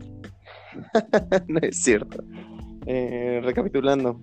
[1.49, 2.23] no es cierto.
[2.85, 4.21] Eh, recapitulando.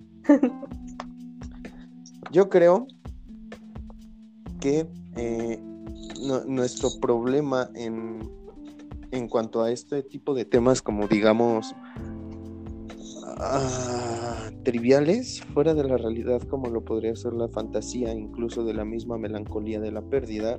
[2.30, 2.86] Yo creo
[4.60, 5.58] que eh,
[6.46, 8.30] nuestro problema en,
[9.10, 11.74] en cuanto a este tipo de temas como digamos
[13.38, 18.84] ah, triviales, fuera de la realidad como lo podría ser la fantasía, incluso de la
[18.84, 20.58] misma melancolía de la pérdida,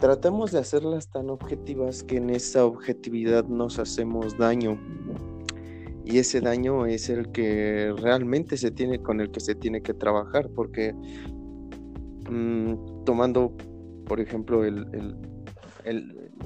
[0.00, 4.76] tratamos de hacerlas tan objetivas que en esa objetividad nos hacemos daño.
[6.04, 9.94] Y ese daño es el que realmente se tiene con el que se tiene que
[9.94, 10.92] trabajar, porque
[12.28, 13.56] mm, tomando
[14.12, 15.16] por ejemplo, el,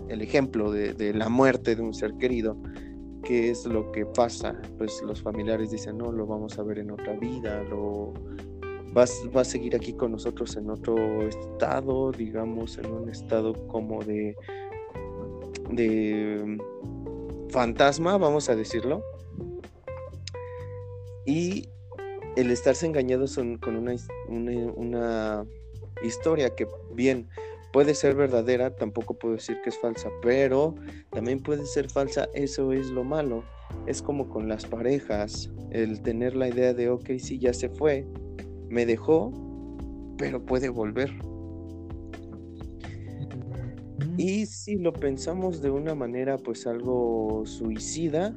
[0.09, 2.57] ejemplo de, la muerte de un ser querido,
[3.25, 4.55] ¿qué es lo que pasa?
[4.79, 8.15] Pues los familiares dicen, no, lo vamos a ver en otra vida, lo
[8.93, 14.01] vas, va a seguir aquí con nosotros en otro estado, digamos, en un estado como
[14.05, 14.37] de,
[15.73, 16.59] de
[17.49, 19.03] fantasma, vamos a decirlo.
[21.25, 21.69] Y
[22.37, 23.97] el estarse engañados con una,
[24.29, 25.45] una,
[26.03, 27.29] historia que bien
[27.77, 30.77] puede ser verdadera, tampoco puedo decir que es falsa, pero
[31.11, 33.45] también puede ser falsa, eso es lo malo.
[33.87, 38.07] Es como con las parejas, el tener la idea de, ok, sí, ya se fue,
[38.71, 39.31] me dejó,
[40.17, 41.13] pero puede volver.
[44.17, 48.35] Y si lo pensamos de una manera pues algo suicida,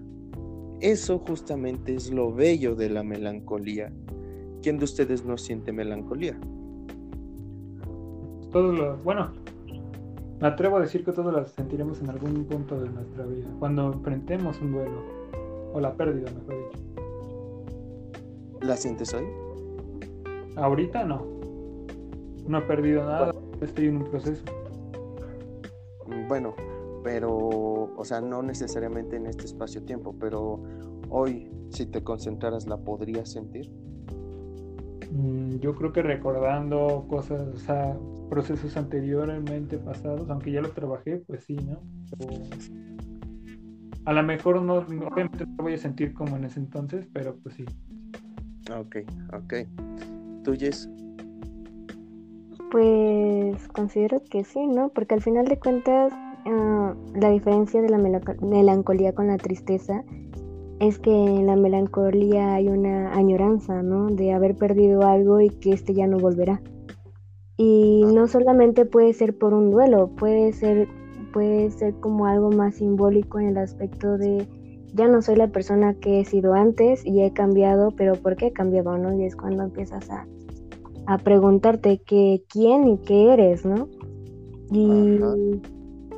[0.81, 3.89] eso justamente es lo bello de la melancolía.
[4.61, 6.37] ¿Quién de ustedes no siente melancolía?
[8.51, 9.29] Todos los, bueno,
[10.39, 13.93] me atrevo a decir que todos las sentiremos en algún punto de nuestra vida, cuando
[13.93, 15.03] enfrentemos un duelo,
[15.73, 16.83] o la pérdida, mejor dicho.
[18.61, 19.25] ¿La sientes hoy?
[20.55, 21.25] Ahorita no.
[22.47, 24.43] No he perdido nada, estoy en un proceso.
[26.27, 26.55] Bueno,
[27.03, 27.37] pero,
[27.95, 30.63] o sea, no necesariamente en este espacio-tiempo, pero
[31.09, 33.71] hoy, si te concentraras, ¿la podrías sentir?
[35.11, 37.97] Mm, yo creo que recordando cosas, o sea,
[38.29, 41.79] procesos anteriormente pasados, aunque ya lo trabajé, pues sí, ¿no?
[44.05, 47.35] a lo mejor no, obviamente no lo voy a sentir como en ese entonces, pero
[47.43, 47.65] pues sí.
[48.75, 48.97] Ok,
[49.33, 49.53] ok.
[50.43, 50.89] ¿Tú, Jess?
[52.71, 54.89] Pues considero que sí, ¿no?
[54.89, 56.11] Porque al final de cuentas,
[56.45, 60.03] ah, la diferencia de la melancolía con la tristeza
[60.79, 64.07] es que en la melancolía hay una añoranza, ¿no?
[64.07, 66.61] De haber perdido algo y que este ya no volverá.
[67.57, 70.87] Y no solamente puede ser por un duelo, puede ser,
[71.33, 74.47] puede ser como algo más simbólico en el aspecto de
[74.93, 78.47] ya no soy la persona que he sido antes y he cambiado, pero ¿por qué
[78.47, 79.13] he cambiado, no?
[79.13, 80.25] Y es cuando empiezas a
[81.09, 83.87] a preguntarte que quién y qué eres, ¿no?
[84.71, 85.19] Y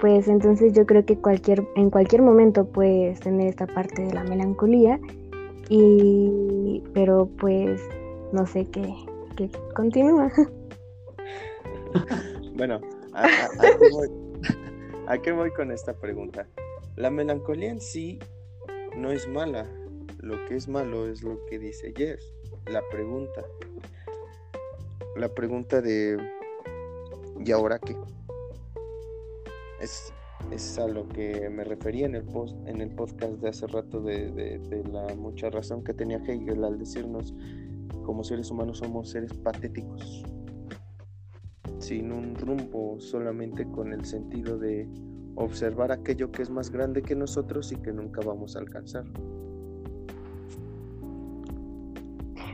[0.01, 4.23] pues entonces yo creo que cualquier, en cualquier momento puedes tener esta parte de la
[4.23, 4.99] melancolía,
[5.69, 7.79] y pero pues
[8.33, 8.93] no sé qué,
[9.37, 10.31] qué continúa.
[12.55, 12.81] bueno,
[13.13, 13.25] ¿a,
[15.07, 16.47] a, qué voy, con esta pregunta?
[16.95, 18.19] La melancolía en sí
[18.97, 19.69] no es mala,
[20.17, 22.19] lo que es malo es lo que dice Jeff,
[22.65, 23.45] la pregunta
[25.15, 26.17] la pregunta de
[27.43, 27.95] ¿y ahora qué?
[29.81, 30.13] Es,
[30.51, 34.01] es a lo que me refería en el, post, en el podcast de hace rato
[34.01, 37.33] de, de, la mucha razón que tenía Hegel al decirnos
[38.05, 40.23] como seres humanos somos seres patéticos,
[41.79, 44.87] sin un rumbo, solamente con el sentido de
[45.35, 49.05] observar aquello que es más grande que nosotros y que nunca vamos a alcanzar.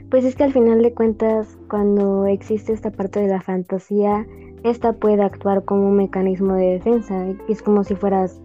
[0.10, 4.26] Pues es que al final de cuentas, cuando existe esta parte de la fantasía,
[4.64, 7.26] esta puede actuar como un mecanismo de defensa.
[7.48, 8.40] Es como si fueras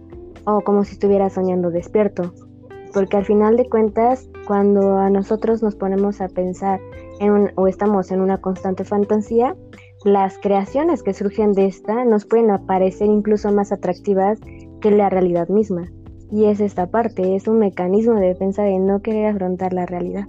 [0.45, 2.33] o como si estuvieras soñando despierto.
[2.93, 6.79] Porque al final de cuentas, cuando a nosotros nos ponemos a pensar
[7.19, 9.55] en o estamos en una constante fantasía,
[10.05, 14.39] las creaciones que surgen de esta nos pueden aparecer incluso más atractivas
[14.81, 15.89] que la realidad misma.
[16.31, 20.27] Y es esta parte, es un mecanismo de defensa de no querer afrontar la realidad.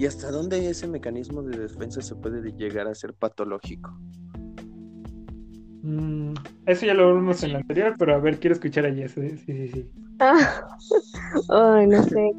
[0.00, 3.90] ¿Y hasta dónde ese mecanismo de defensa se puede llegar a ser patológico?
[5.82, 6.32] Mm,
[6.64, 9.18] eso ya lo vimos en la anterior, pero a ver, quiero escuchar a Jess.
[9.18, 9.36] ¿eh?
[9.44, 9.90] Sí, sí, sí.
[11.50, 12.30] oh, no sé.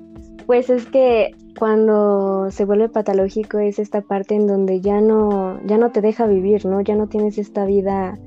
[0.48, 5.78] Pues es que cuando se vuelve patológico es esta parte en donde ya no, ya
[5.78, 6.82] no te deja vivir, ¿no?
[6.82, 8.18] Ya no tienes esta vida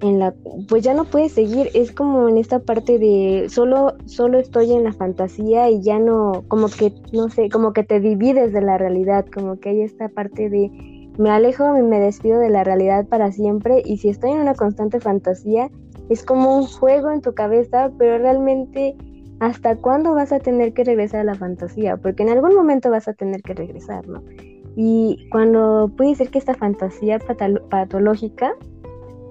[0.00, 0.34] en la
[0.68, 4.84] pues ya no puedes seguir es como en esta parte de solo solo estoy en
[4.84, 8.78] la fantasía y ya no como que no sé como que te divides de la
[8.78, 10.70] realidad como que hay esta parte de
[11.18, 14.54] me alejo y me despido de la realidad para siempre y si estoy en una
[14.54, 15.70] constante fantasía
[16.10, 18.96] es como un juego en tu cabeza pero realmente
[19.40, 23.08] hasta cuándo vas a tener que regresar a la fantasía porque en algún momento vas
[23.08, 24.22] a tener que regresar no
[24.78, 27.18] y cuando puede ser que esta fantasía
[27.70, 28.54] patológica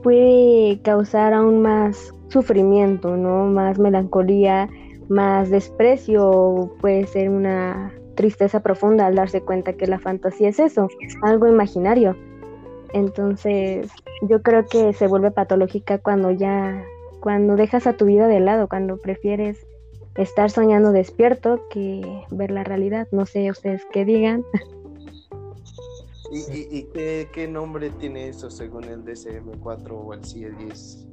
[0.06, 3.46] puede causar aún más sufrimiento, ¿no?
[3.46, 4.70] Más melancolía,
[5.10, 10.90] más desprecio, puede ser una tristeza profunda al darse cuenta que la fantasía es eso,
[11.24, 12.16] algo imaginario.
[12.94, 13.90] Entonces,
[14.22, 16.84] yo creo que se vuelve patológica cuando ya,
[17.20, 19.66] cuando dejas a tu vida de lado, cuando prefieres
[20.14, 23.08] estar soñando despierto que ver la realidad.
[23.10, 24.46] No sé ustedes qué digan.
[26.36, 26.84] ¿Y,
[27.32, 31.06] qué, nombre tiene eso según el DCM4 o el CIE10?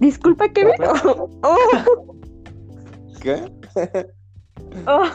[0.00, 0.72] Disculpa que me...
[3.20, 3.52] ¿Qué?
[4.86, 5.04] Oh,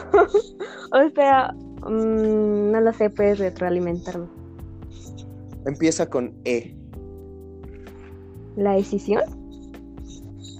[0.92, 4.26] o sea, mm, no lo sé, puedes retroalimentarme.
[5.66, 6.74] Empieza con E.
[8.56, 9.22] ¿La decisión?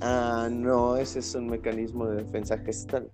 [0.02, 3.10] Ah, no, ese es un mecanismo de defensa gestal.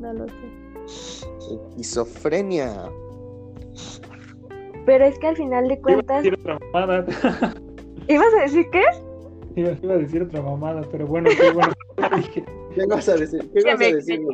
[0.00, 1.26] No lo sé.
[1.70, 2.90] Esquizofrenia.
[4.86, 7.06] Pero es que al final de Iba a cuentas, decir otra mamada.
[8.08, 8.82] ¿ibas a decir qué?
[9.56, 11.72] Iba, iba a decir otra mamada, pero bueno, qué bueno.
[12.74, 13.50] ¿Qué vas a decir?
[13.52, 14.20] ¿Qué vas a decir?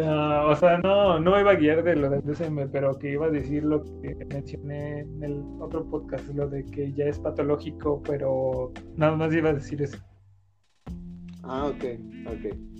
[0.00, 3.26] Ah, o sea, no, no iba a guiar de lo del DSM, pero que iba
[3.26, 8.00] a decir lo que mencioné en el otro podcast, lo de que ya es patológico,
[8.06, 9.98] pero nada más iba a decir eso.
[11.42, 11.84] Ah, ok,
[12.26, 12.77] ok.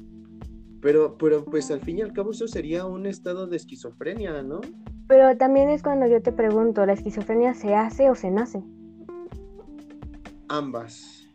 [0.81, 4.61] Pero, pero pues al fin y al cabo eso sería un estado de esquizofrenia, ¿no?
[5.09, 8.62] Pero también es cuando yo te pregunto, ¿la esquizofrenia se hace o se nace?
[10.49, 11.27] Ambas.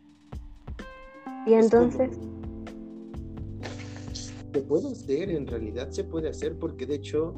[1.46, 2.34] Y Es entonces, como-
[4.52, 7.34] Se puede hacer, en realidad se puede hacer, porque de hecho,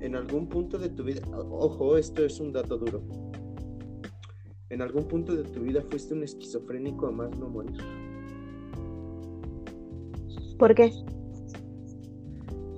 [0.00, 3.02] en algún punto de tu vida, ojo, esto es un dato duro.
[4.70, 7.76] En algún punto de tu vida fuiste un esquizofrénico a más no morir.
[10.58, 10.92] ¿por qué?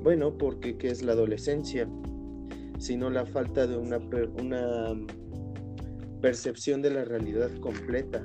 [0.06, 1.88] Bueno, porque ¿qué es la adolescencia?
[2.78, 4.94] Sino la falta de una, per- una
[6.20, 8.24] percepción de la realidad completa.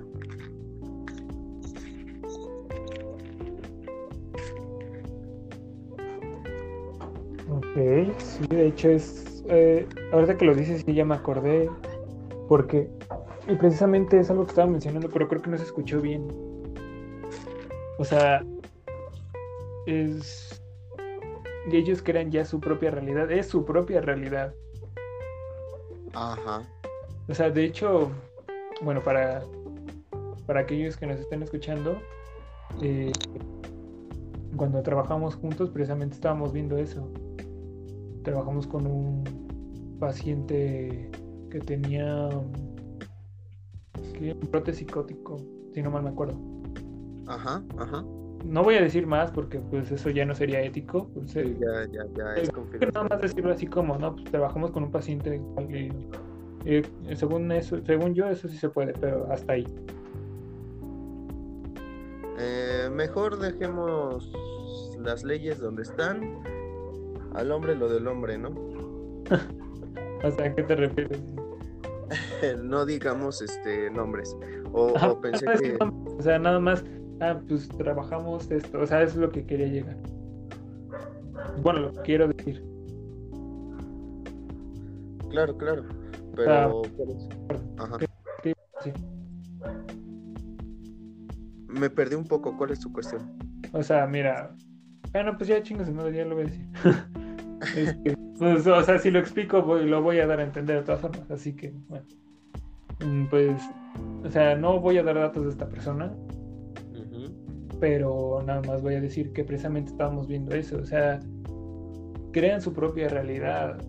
[7.50, 9.44] Ok, sí, de hecho es.
[9.50, 11.68] Eh, ahorita que lo dices, sí, ya me acordé.
[12.48, 12.92] Porque.
[13.48, 16.28] Y precisamente es algo que estaba mencionando, pero creo que no se escuchó bien.
[17.98, 18.46] O sea.
[19.88, 20.51] Es.
[21.70, 23.32] Y ellos crean ya su propia realidad.
[23.32, 24.54] Es su propia realidad.
[26.14, 26.64] Ajá.
[27.28, 28.12] O sea, de hecho,
[28.82, 29.44] bueno, para,
[30.46, 31.98] para aquellos que nos estén escuchando,
[32.82, 33.12] eh,
[34.56, 37.08] cuando trabajamos juntos, precisamente estábamos viendo eso.
[38.24, 41.10] Trabajamos con un paciente
[41.50, 42.30] que tenía
[44.14, 45.38] que, un brote psicótico,
[45.74, 46.38] si no mal me acuerdo.
[47.28, 48.04] Ajá, ajá.
[48.44, 51.08] No voy a decir más porque pues eso ya no sería ético.
[51.14, 52.52] pues, eh, Ya, ya, ya es
[52.94, 55.90] nada más decirlo así como, no, pues trabajamos con un paciente y,
[56.66, 56.84] eh,
[57.16, 59.66] según eso, según yo eso sí se puede, pero hasta ahí.
[62.40, 64.32] Eh, mejor dejemos
[65.00, 66.40] las leyes donde están.
[67.34, 68.50] Al hombre lo del hombre, ¿no?
[70.24, 71.20] O sea, ¿a qué te refieres?
[72.64, 74.38] no digamos este nombres.
[74.72, 75.78] O, o pensé que.
[75.82, 76.84] o sea, nada más,
[77.22, 79.98] ah, pues trabajamos esto, o sea, es lo que quería llegar.
[81.62, 82.64] Bueno, lo que quiero decir.
[85.30, 85.84] Claro, claro.
[85.90, 85.96] Ah.
[86.36, 86.82] Pero.
[87.78, 87.98] Ajá.
[88.84, 88.92] Sí.
[91.68, 92.56] Me perdí un poco.
[92.58, 93.22] ¿Cuál es tu cuestión?
[93.74, 94.54] O sea, mira,
[95.14, 96.66] bueno, pues ya chingas, no, ya lo voy a decir.
[97.78, 100.84] Este, pues, o sea, si lo explico, voy- lo voy a dar a entender de
[100.84, 102.04] todas formas, así que, bueno.
[103.06, 103.62] Mm, Pues,
[104.24, 106.12] o sea, no voy a dar datos de esta persona,
[107.82, 111.20] pero nada más voy a decir que precisamente estábamos viendo eso, o sea,
[112.32, 113.82] crean su propia realidad.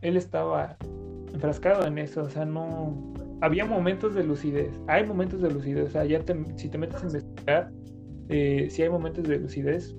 [0.00, 0.76] Él estaba
[1.34, 3.12] enfrascado en eso, o sea, no...
[3.40, 7.02] Había momentos de lucidez, hay momentos de lucidez, o sea, ya te- si te metes
[7.02, 7.72] a investigar,
[8.28, 9.92] eh, sí hay momentos de lucidez,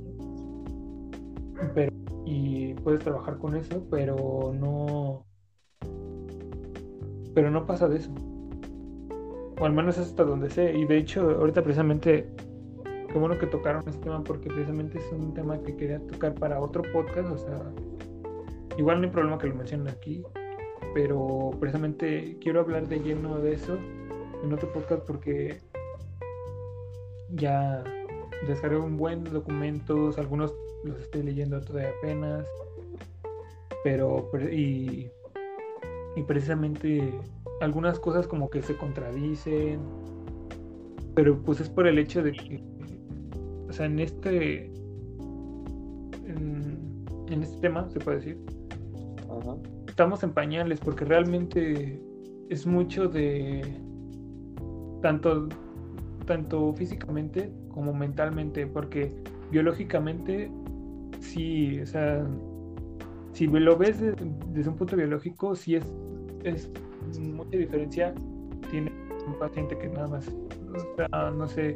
[1.75, 1.91] pero,
[2.25, 5.25] y puedes trabajar con eso, pero no...
[7.35, 8.15] Pero no pasa de eso.
[9.59, 10.73] O al menos hasta donde sé.
[10.77, 12.29] Y de hecho, ahorita precisamente
[13.13, 16.59] qué bueno que tocaron este tema porque precisamente es un tema que quería tocar para
[16.59, 17.61] otro podcast, o sea,
[18.75, 20.23] igual no hay problema que lo mencionen aquí,
[20.95, 23.77] pero precisamente quiero hablar de lleno de eso
[24.43, 25.61] en otro podcast porque
[27.29, 27.83] ya
[28.47, 30.51] descargué un buen de documentos, algunos
[30.83, 32.47] los estoy leyendo todavía apenas,
[33.83, 35.11] pero y,
[36.15, 37.13] y precisamente
[37.61, 39.79] algunas cosas como que se contradicen,
[41.13, 42.72] pero pues es por el hecho de que
[43.73, 44.65] o sea, en este
[46.27, 48.37] en, en este tema se puede decir
[49.27, 49.55] Ajá.
[49.87, 51.99] estamos en pañales porque realmente
[52.49, 53.61] es mucho de
[55.01, 55.49] tanto
[56.27, 59.11] tanto físicamente como mentalmente porque
[59.49, 60.51] biológicamente
[61.19, 62.23] sí o sea
[63.31, 64.13] si lo ves de-
[64.53, 65.83] desde un punto biológico sí es
[66.43, 66.69] es
[67.19, 68.13] mucha diferencia
[68.69, 68.91] tiene
[69.25, 71.75] un paciente que nada más o sea, no sé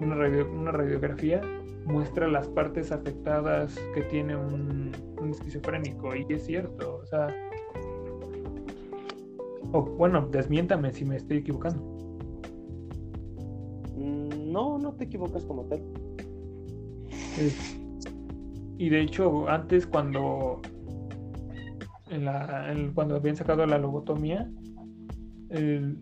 [0.00, 1.40] una, radio- una radiografía
[1.86, 7.28] muestra las partes afectadas que tiene un, un esquizofrénico y es cierto, o sea,
[9.72, 11.80] o bueno, desmiéntame si me estoy equivocando.
[13.96, 15.82] Mm, No, no te equivocas como tal.
[17.38, 17.76] Es-
[18.78, 20.60] y de hecho, antes cuando
[22.10, 24.50] en la, en- cuando habían sacado la lobotomía,
[25.50, 25.98] el-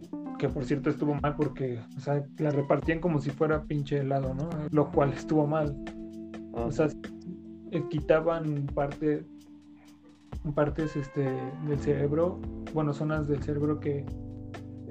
[0.47, 4.35] que por cierto estuvo mal porque, o sea, la repartían como si fuera pinche helado,
[4.35, 4.51] ¿no?
[4.71, 5.75] Lo cual estuvo mal.
[6.55, 6.89] Ah, O sea,
[7.71, 9.25] eh, quitaban parte,
[10.55, 11.23] partes este,
[11.67, 12.39] del cerebro,
[12.75, 14.05] bueno, zonas del cerebro que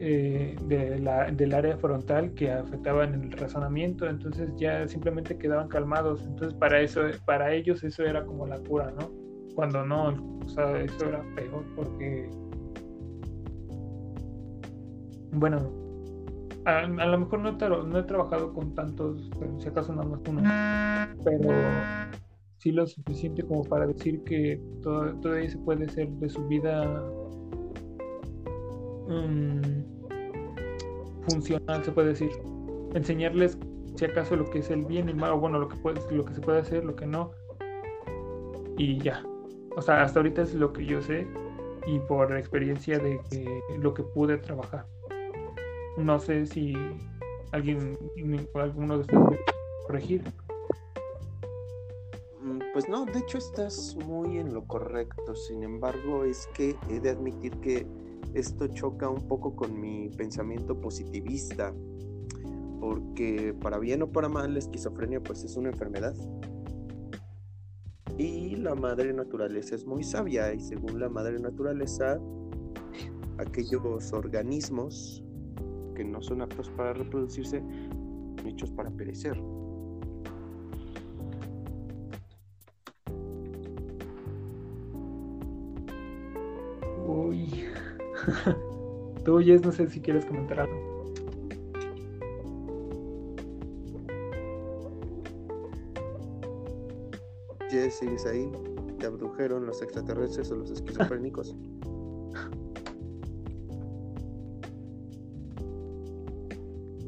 [0.05, 6.23] eh, de la- del área frontal que afectaban el razonamiento, entonces ya simplemente quedaban calmados.
[6.25, 9.11] Entonces para eso, para ellos eso era como la cura, ¿no?
[9.55, 12.27] Cuando no, o sea, eso era peor porque,
[15.33, 15.57] bueno,
[16.65, 17.51] a, a lo mejor no
[17.83, 20.41] no he trabajado con tantos, pero si acaso nada más uno,
[21.23, 21.49] pero
[22.57, 27.03] sí lo suficiente como para decir que todo, todavía se puede ser de su vida
[29.07, 29.61] mm,
[31.27, 32.31] funcional, se puede decir.
[32.93, 33.57] Enseñarles
[33.95, 35.99] si acaso lo que es el bien y el mal, o bueno, lo que, puede,
[36.11, 37.31] lo que se puede hacer, lo que no,
[38.77, 39.23] y ya.
[39.75, 41.27] O sea, hasta ahorita es lo que yo sé
[41.85, 44.85] y por experiencia de que lo que pude trabajar.
[45.97, 46.73] No sé si
[47.51, 47.97] alguien,
[48.55, 49.39] alguno de ustedes
[49.85, 50.23] corregir.
[52.41, 55.35] Mm, Pues no, de hecho estás muy en lo correcto.
[55.35, 57.85] Sin embargo, es que he de admitir que
[58.33, 61.71] esto choca un poco con mi pensamiento positivista.
[62.79, 66.15] Porque para bien o para mal, la esquizofrenia pues es una enfermedad.
[68.17, 72.19] Y la madre naturaleza es muy sabia y según la madre naturaleza,
[73.37, 75.23] aquellos organismos
[75.93, 77.63] que no son aptos para reproducirse
[78.37, 79.39] son hechos para perecer.
[87.05, 87.65] Uy.
[89.25, 91.13] Tú, Jess, no sé si quieres comentar algo.
[97.69, 98.51] Jess, ¿sigues ahí?
[98.99, 101.55] ¿Te abdujeron los extraterrestres o los esquizofrénicos?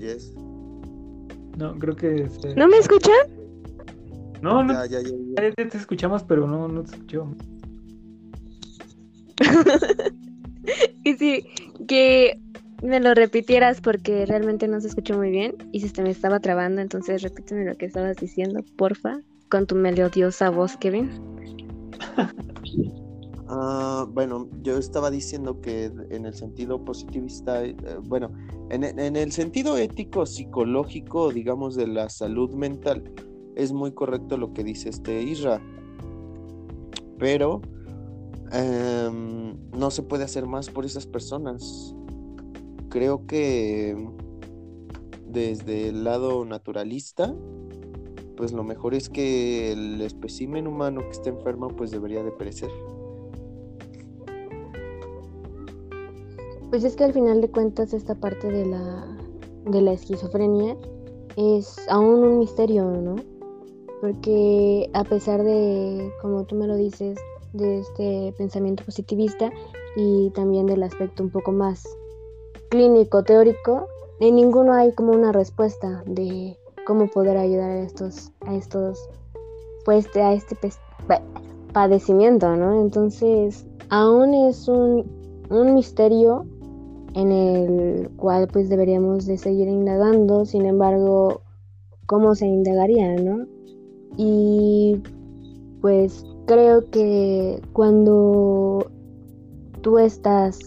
[0.06, 0.34] Jess.
[1.58, 2.24] No, creo que.
[2.24, 3.14] este- ¿No me escuchan?
[4.42, 5.44] No, no, Ya, ya, ya, ya.
[5.44, 7.28] ya, ya te escuchamos, pero no, no te escuchó.
[11.04, 11.46] Y sí,
[11.88, 12.40] que
[12.82, 16.82] me lo repitieras porque realmente no se escuchó muy bien y se me estaba trabando,
[16.82, 21.12] entonces repíteme lo que estabas diciendo, porfa, con tu melodiosa voz, Kevin.
[23.48, 28.32] Ah, bueno, yo estaba diciendo que en el sentido positivista, eh, bueno,
[28.70, 33.04] en, el sentido ético, psicológico, digamos, de la salud mental,
[33.56, 35.62] es muy correcto lo que dice este Isra.
[37.20, 37.62] Pero
[38.52, 41.96] em, no se puede hacer más por esas personas.
[42.90, 43.96] Creo que
[45.28, 47.36] desde el lado naturalista,
[48.36, 52.72] pues lo mejor es que el espécimen humano que esté enfermo, pues debería de perecer.
[56.76, 59.08] Pues es que al final de cuentas esta parte de la,
[59.64, 60.76] de la esquizofrenia
[61.38, 63.16] es aún un misterio, ¿no?
[64.02, 67.18] Porque a pesar de, como tú me lo dices,
[67.54, 69.54] de este pensamiento positivista
[69.96, 71.88] y también del aspecto un poco más
[72.68, 73.88] clínico, teórico,
[74.20, 79.00] en ninguno hay como una respuesta de cómo poder ayudar a estos, a estos,
[79.86, 80.58] pues a este
[81.72, 82.82] padecimiento, ¿no?
[82.82, 85.10] Entonces, aún es un,
[85.50, 86.46] un misterio
[87.16, 91.42] en el cual pues deberíamos de seguir indagando, sin embargo,
[92.06, 93.48] ¿cómo se indagaría, no?
[94.18, 95.02] Y
[95.82, 98.86] pues creo que cuando
[99.82, 100.60] tú estás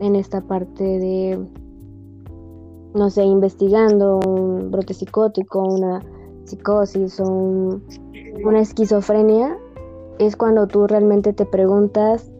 [0.00, 1.38] en esta parte de,
[2.94, 6.00] no sé, investigando un brote psicótico, una
[6.44, 7.82] psicosis o un-
[8.44, 9.58] una esquizofrenia,
[10.18, 12.30] es cuando tú realmente te preguntas,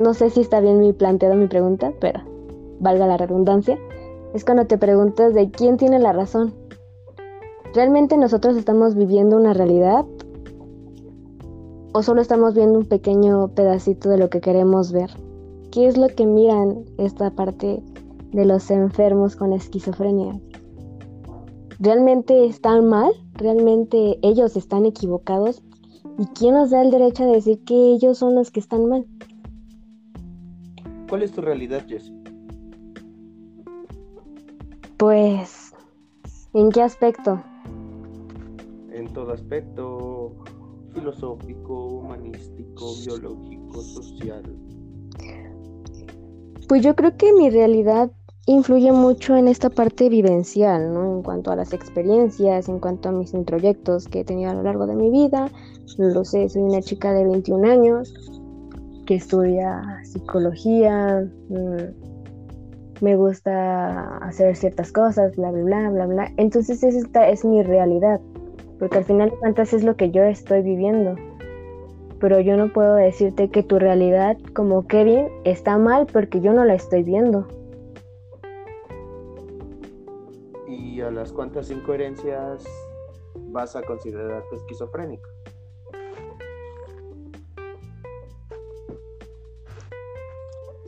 [0.00, 2.20] no sé si está bien mi planteado mi pregunta, pero
[2.80, 3.78] valga la redundancia,
[4.34, 6.54] es cuando te preguntas de quién tiene la razón.
[7.74, 10.04] ¿Realmente nosotros estamos viviendo una realidad?
[11.92, 15.10] ¿O solo estamos viendo un pequeño pedacito de lo que queremos ver?
[15.70, 17.82] ¿Qué es lo que miran esta parte
[18.32, 20.40] de los enfermos con esquizofrenia?
[21.78, 23.10] ¿Realmente están mal?
[23.34, 25.62] ¿Realmente ellos están equivocados?
[26.18, 29.06] ¿Y quién nos da el derecho a decir que ellos son los que están mal?
[31.08, 32.10] ¿Cuál es tu realidad, Jess?
[34.98, 35.74] Pues,
[36.54, 37.42] ¿en qué aspecto?
[38.90, 40.32] En todo aspecto
[40.94, 44.42] filosófico, humanístico, biológico, social.
[46.68, 48.10] Pues yo creo que mi realidad
[48.46, 51.16] influye mucho en esta parte vivencial, ¿no?
[51.16, 54.62] En cuanto a las experiencias, en cuanto a mis introyectos que he tenido a lo
[54.62, 55.50] largo de mi vida.
[55.98, 58.14] Lo sé, soy una chica de 21 años
[59.04, 62.15] que estudia psicología, mm,
[63.00, 66.32] me gusta hacer ciertas cosas, bla, bla, bla, bla, bla.
[66.36, 68.20] Entonces esta es mi realidad,
[68.78, 71.16] porque al final de cuentas es lo que yo estoy viviendo.
[72.20, 76.64] Pero yo no puedo decirte que tu realidad como Kevin está mal porque yo no
[76.64, 77.46] la estoy viendo.
[80.66, 82.64] ¿Y a las cuantas incoherencias
[83.50, 85.35] vas a considerarte esquizofrénico?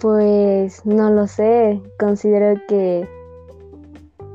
[0.01, 3.09] Pues no lo sé, considero que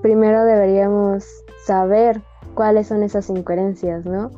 [0.02, 1.26] primero deberíamos
[1.66, 2.22] saber
[2.54, 4.30] cuáles son esas incoherencias, ¿no?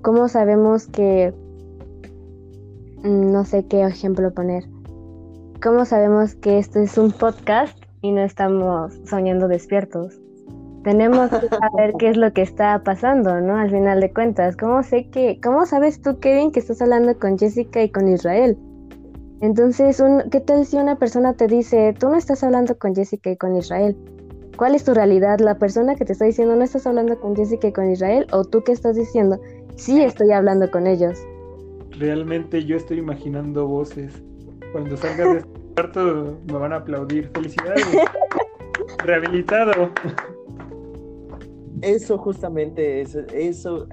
[0.00, 1.34] ¿Cómo sabemos que,
[3.02, 4.64] mm, no sé qué ejemplo poner,
[5.62, 10.18] cómo sabemos que esto es un podcast y no estamos soñando despiertos?
[10.84, 13.56] Tenemos que saber qué es lo que está pasando, ¿no?
[13.56, 17.36] Al final de cuentas, ¿cómo sé que, cómo sabes tú, Kevin, que estás hablando con
[17.36, 18.56] Jessica y con Israel?
[19.40, 23.36] Entonces, ¿qué tal si una persona te dice, tú no estás hablando con Jessica y
[23.36, 23.94] con Israel?
[24.56, 25.40] ¿Cuál es tu realidad?
[25.40, 28.26] ¿La persona que te está diciendo no estás hablando con Jessica y con Israel?
[28.32, 29.38] ¿O tú que estás diciendo,
[29.76, 31.18] sí estoy hablando con ellos?
[31.90, 34.22] Realmente yo estoy imaginando voces.
[34.72, 37.28] Cuando salgas de este cuarto me van a aplaudir.
[37.34, 37.84] Felicidades.
[39.04, 39.90] Rehabilitado.
[41.82, 43.86] Eso justamente, eso, eso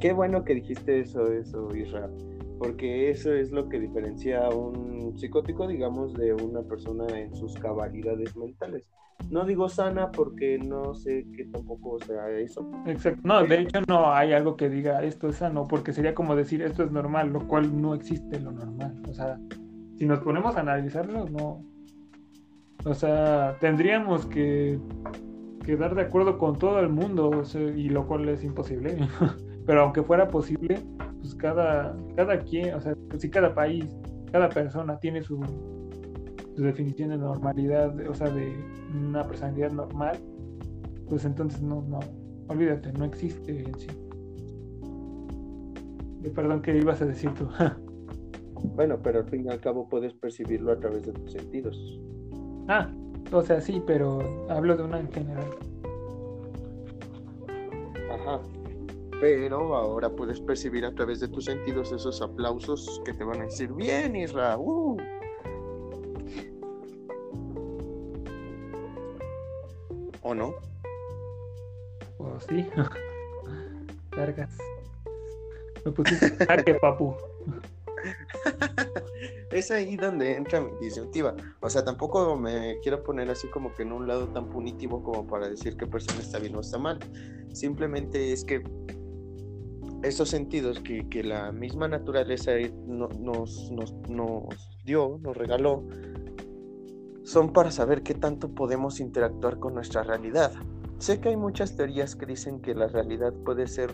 [0.00, 2.10] qué, bueno que dijiste eso, eso, Israel
[2.58, 7.54] porque eso es lo que diferencia a un psicótico, digamos, de una persona en sus
[7.54, 8.84] cabalidades mentales.
[9.30, 12.70] No digo sana porque no sé que tampoco sea eso.
[12.86, 13.20] Exacto.
[13.24, 16.62] No, de hecho no hay algo que diga esto es sano, porque sería como decir
[16.62, 19.02] esto es normal, lo cual no existe lo normal.
[19.08, 19.38] O sea,
[19.98, 21.64] si nos ponemos a analizarlo, no.
[22.84, 24.78] O sea, tendríamos que
[25.64, 27.42] quedar de acuerdo con todo el mundo,
[27.74, 28.96] y lo cual es imposible.
[29.66, 30.80] Pero aunque fuera posible,
[31.20, 33.84] pues cada, cada quien, o sea, si cada país,
[34.30, 35.40] cada persona tiene su,
[36.56, 38.54] su definición de normalidad, o sea, de
[38.94, 40.18] una personalidad normal,
[41.08, 42.00] pues entonces no, no,
[42.48, 43.88] olvídate, no existe en sí.
[46.34, 47.48] Perdón, ¿qué ibas a decir tú?
[48.74, 52.00] bueno, pero al fin y al cabo puedes percibirlo a través de tus sentidos.
[52.68, 52.90] Ah,
[53.32, 55.50] o sea, sí, pero hablo de una en general.
[58.12, 58.40] Ajá,
[59.20, 63.44] pero ahora puedes percibir a través de tus sentidos esos aplausos que te van a
[63.44, 64.96] decir, bien, Isra, uh".
[70.22, 70.54] ¿O no?
[72.18, 72.66] O sí.
[74.16, 74.58] Largas.
[75.84, 77.14] Me pusiste que papu.
[79.50, 81.34] es ahí donde entra mi disyuntiva.
[81.60, 85.26] O sea, tampoco me quiero poner así como que en un lado tan punitivo como
[85.26, 86.98] para decir qué persona está bien o está mal.
[87.52, 88.62] Simplemente es que
[90.06, 92.52] esos sentidos que, la misma naturaleza
[92.86, 93.70] nos, nos,
[94.08, 95.82] nos dio, nos regaló,
[97.24, 100.52] son para saber qué tanto podemos interactuar con nuestra realidad.
[100.98, 103.90] Sé que hay muchas teorías que dicen que la realidad puede ser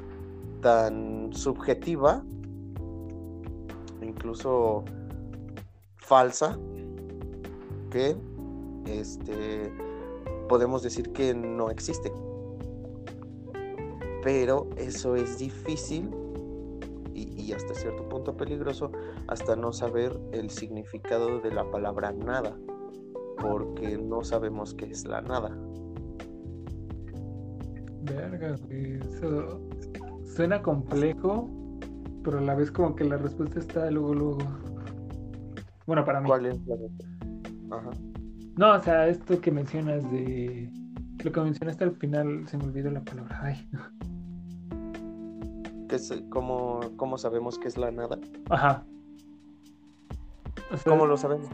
[0.61, 2.23] tan subjetiva,
[4.03, 4.85] incluso
[5.97, 6.59] falsa,
[7.91, 8.17] que
[8.87, 9.73] este,
[10.49, 12.13] podemos decir que no existe
[14.23, 16.11] pero eso es difícil
[17.15, 18.91] y, hasta cierto punto peligroso
[19.29, 22.57] hasta no saber el significado de la palabra nada,
[23.41, 25.57] porque no sabemos qué es la nada.
[28.05, 29.61] Verga, eso
[30.25, 31.49] suena complejo,
[32.25, 34.39] pero a la vez como que la respuesta está luego, luego.
[35.87, 36.29] Bueno, para mí.
[36.29, 37.07] ¿Cuál es la respuesta?
[37.71, 37.91] Ajá.
[38.57, 40.71] No, o sea, esto que mencionas de...
[41.25, 43.39] Lo que mencionaste al final, se me olvidó la palabra.
[43.43, 43.69] Ay.
[46.29, 48.19] Cómo, sabemos que es la nada.
[48.51, 48.85] Ajá.
[50.85, 51.49] ¿Cómo lo sabemos?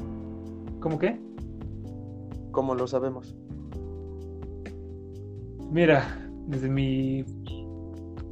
[0.81, 1.21] ¿Cómo qué?
[2.53, 3.35] ¿Cómo lo sabemos?
[5.71, 7.25] Mira, desde mi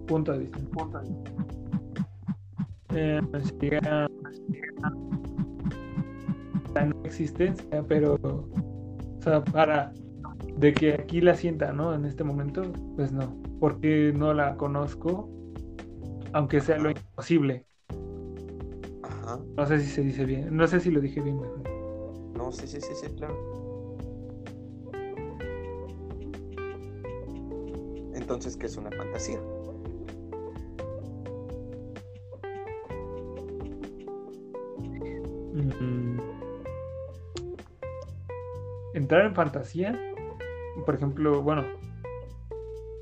[0.07, 0.59] punto de vista.
[2.95, 3.21] Eh,
[6.75, 9.93] la no existencia, pero o sea, para
[10.57, 11.95] de que aquí la sienta, ¿no?
[11.95, 12.63] En este momento,
[12.95, 15.29] pues no, porque no la conozco
[16.37, 17.64] aunque sea lo imposible.
[19.03, 19.41] Ajá.
[19.57, 21.62] No sé si se dice bien, no sé si lo dije bien mejor.
[22.37, 23.97] No, sí, sí, sí, sí, claro.
[28.14, 29.41] Entonces, ¿qué es una fantasía?
[35.55, 36.20] Mm.
[38.93, 39.99] Entrar en fantasía,
[40.84, 41.64] por ejemplo, bueno,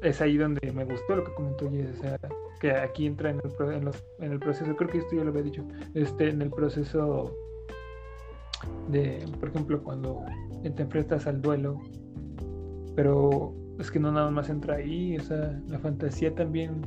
[0.03, 2.19] es ahí donde me gustó lo que comentó Jess, o sea,
[2.65, 3.91] que aquí entra en el,
[4.21, 5.63] en, el proceso, creo que esto ya lo había dicho,
[5.93, 7.37] este, en el proceso
[8.89, 10.25] de, por ejemplo, cuando
[10.63, 11.79] te enfrentas al duelo,
[12.97, 16.81] pero es que no nada más entra ahí, o sea, la fantasía también...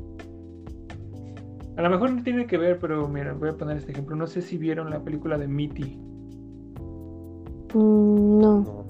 [1.76, 4.16] A lo mejor no tiene que ver, pero mira, voy a poner este ejemplo.
[4.16, 5.96] No sé si vieron la película de Mitty.
[7.76, 8.62] Mm, no.
[8.62, 8.84] No.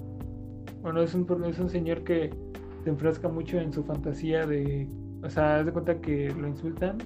[0.82, 2.30] Bueno, es un, es un señor que
[2.86, 4.88] se enfrasca mucho en su fantasía de...
[5.24, 6.98] O sea, haz de cuenta que lo insultan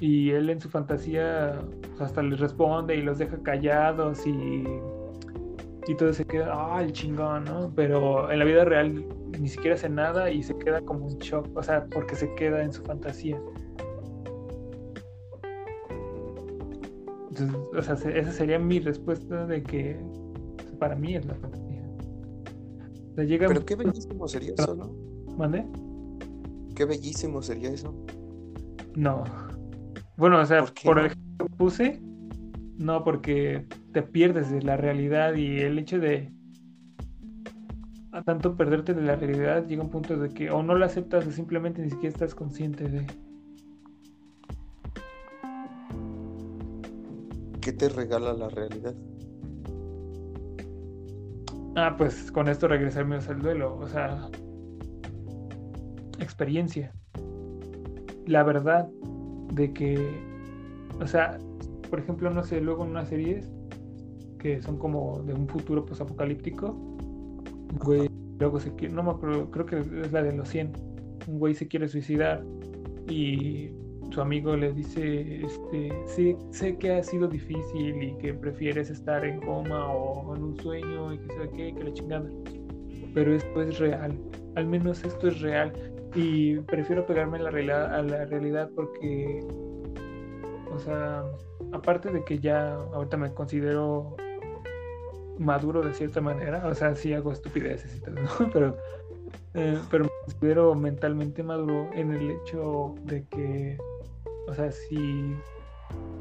[0.00, 4.64] y él en su fantasía pues, hasta les responde y los deja callados y,
[5.86, 7.72] y todo se queda, ah, el chingón, ¿no?
[7.74, 9.04] Pero en la vida real
[9.38, 12.62] ni siquiera hace nada y se queda como un shock, o sea, porque se queda
[12.62, 13.38] en su fantasía.
[17.30, 19.98] Entonces, o sea, se- esa sería mi respuesta de que
[20.78, 21.82] para mí es la fantasía.
[23.12, 24.90] O sea, llega Pero qué bellísimo sería eso, ¿no?
[25.36, 25.64] ¿Mande?
[26.76, 27.94] Qué bellísimo sería eso.
[28.94, 29.24] No.
[30.18, 32.00] Bueno, o sea, ¿Por el ejemplo puse,
[32.78, 36.30] no, porque te pierdes de la realidad y el hecho de
[38.12, 41.26] a tanto perderte de la realidad llega un punto de que o no la aceptas
[41.26, 43.06] o simplemente ni siquiera estás consciente de.
[47.60, 48.94] ¿Qué te regala la realidad?
[51.74, 54.30] Ah, pues con esto regresarme al duelo, o sea,
[56.26, 56.92] experiencia.
[58.26, 58.88] La verdad
[59.54, 60.20] de que,
[61.00, 61.38] o sea,
[61.88, 63.50] por ejemplo, no sé, luego en unas series
[64.38, 66.76] que son como de un futuro posapocalíptico,
[67.82, 68.08] güey
[68.38, 70.72] luego se quiere, no me acuerdo, creo que es la de los 100,
[71.28, 72.44] un güey se quiere suicidar
[73.08, 73.70] y
[74.10, 79.24] su amigo le dice, este, sí, sé que ha sido difícil y que prefieres estar
[79.24, 82.30] en coma o en un sueño y que sabe qué, que la chingada,
[83.14, 84.18] pero esto es real,
[84.54, 85.72] al menos esto es real
[86.16, 89.46] y prefiero pegarme a la realidad, a la realidad porque,
[90.72, 91.22] o sea,
[91.72, 94.16] aparte de que ya ahorita me considero
[95.38, 98.50] maduro de cierta manera, o sea, sí hago estupideces y todo, ¿no?
[98.50, 98.76] pero,
[99.54, 103.76] eh, pero me considero mentalmente maduro en el hecho de que,
[104.48, 105.36] o sea, si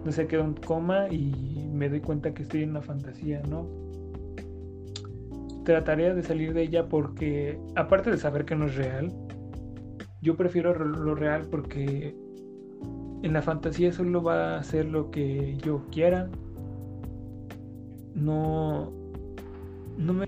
[0.04, 3.66] no sé, quedo en coma y me doy cuenta que estoy en una fantasía, ¿no?
[5.64, 9.12] Trataría de salir de ella porque, aparte de saber que no es real,
[10.26, 12.16] yo prefiero lo real porque
[13.22, 16.30] en la fantasía solo va a hacer lo que yo quiera.
[18.16, 18.92] No,
[20.00, 20.26] no me,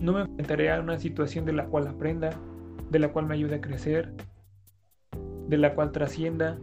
[0.00, 2.30] no me enfrentaré a una situación de la cual aprenda,
[2.90, 4.14] de la cual me ayude a crecer,
[5.48, 6.56] de la cual trascienda.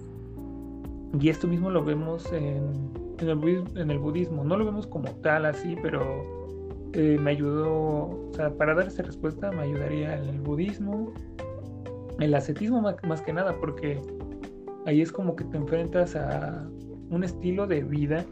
[1.20, 4.44] Y esto mismo lo vemos en, en, el, budismo, en el budismo.
[4.44, 6.02] No lo vemos como tal así, pero
[6.94, 11.14] eh, me ayudó, o sea, para dar esa respuesta me ayudaría el budismo,
[12.20, 14.02] el ascetismo más, que nada, porque
[14.86, 16.68] ahí es como que te enfrentas a
[17.10, 18.26] un estilo de vida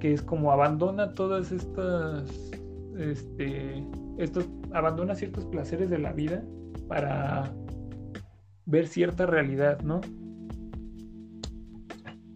[0.00, 2.50] que es como abandona todas estas,
[2.98, 3.86] este,
[4.18, 6.42] estos, abandona ciertos placeres de la vida
[6.88, 7.52] para
[8.66, 10.00] ver cierta realidad, ¿no?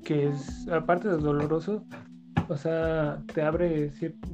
[0.05, 1.85] Que es, aparte de doloroso,
[2.49, 3.91] o sea, te abre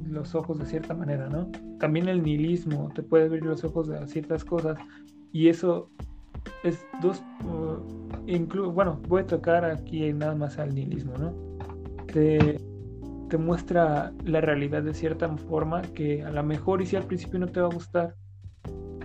[0.09, 1.49] los ojos de cierta manera, ¿no?
[1.79, 4.77] También el nihilismo te puede abrir los ojos a ciertas cosas
[5.31, 5.89] y eso
[6.63, 7.77] es dos, uh,
[8.27, 11.33] inclu bueno, voy a tocar aquí nada más al nihilismo, ¿no?
[12.07, 12.59] Te,
[13.29, 17.39] te muestra la realidad de cierta forma que a lo mejor y si al principio
[17.39, 18.15] no te va a gustar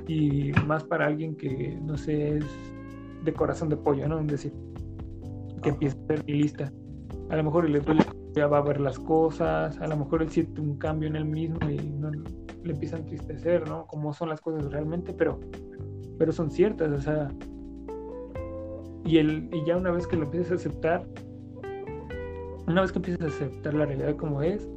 [0.09, 2.45] y más para alguien que no sé es
[3.24, 4.20] de corazón de pollo, ¿no?
[4.20, 4.53] Es decir,
[5.62, 6.72] que empieza a ser nihilista.
[7.31, 8.05] A lo mejor le duele
[8.37, 11.24] ya va a ver las cosas, a lo mejor él siente un cambio en él
[11.24, 13.87] mismo y no, le empieza a entristecer, ¿no?
[13.87, 15.41] Como son las cosas realmente, pero,
[16.19, 17.31] pero son ciertas, o sea,
[19.05, 21.07] y, el, y ya una vez que lo empiezas a aceptar,
[22.67, 24.69] una vez que empiezas a aceptar la realidad como es,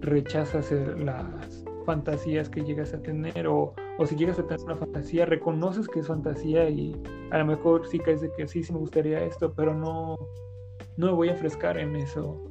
[0.00, 5.26] rechazas las fantasías que llegas a tener o, o si llegas a tener una fantasía,
[5.26, 7.00] reconoces que es fantasía y
[7.30, 10.16] a lo mejor sí caes de que sí, sí me gustaría esto, pero no,
[10.96, 12.42] no me voy a enfrescar en eso.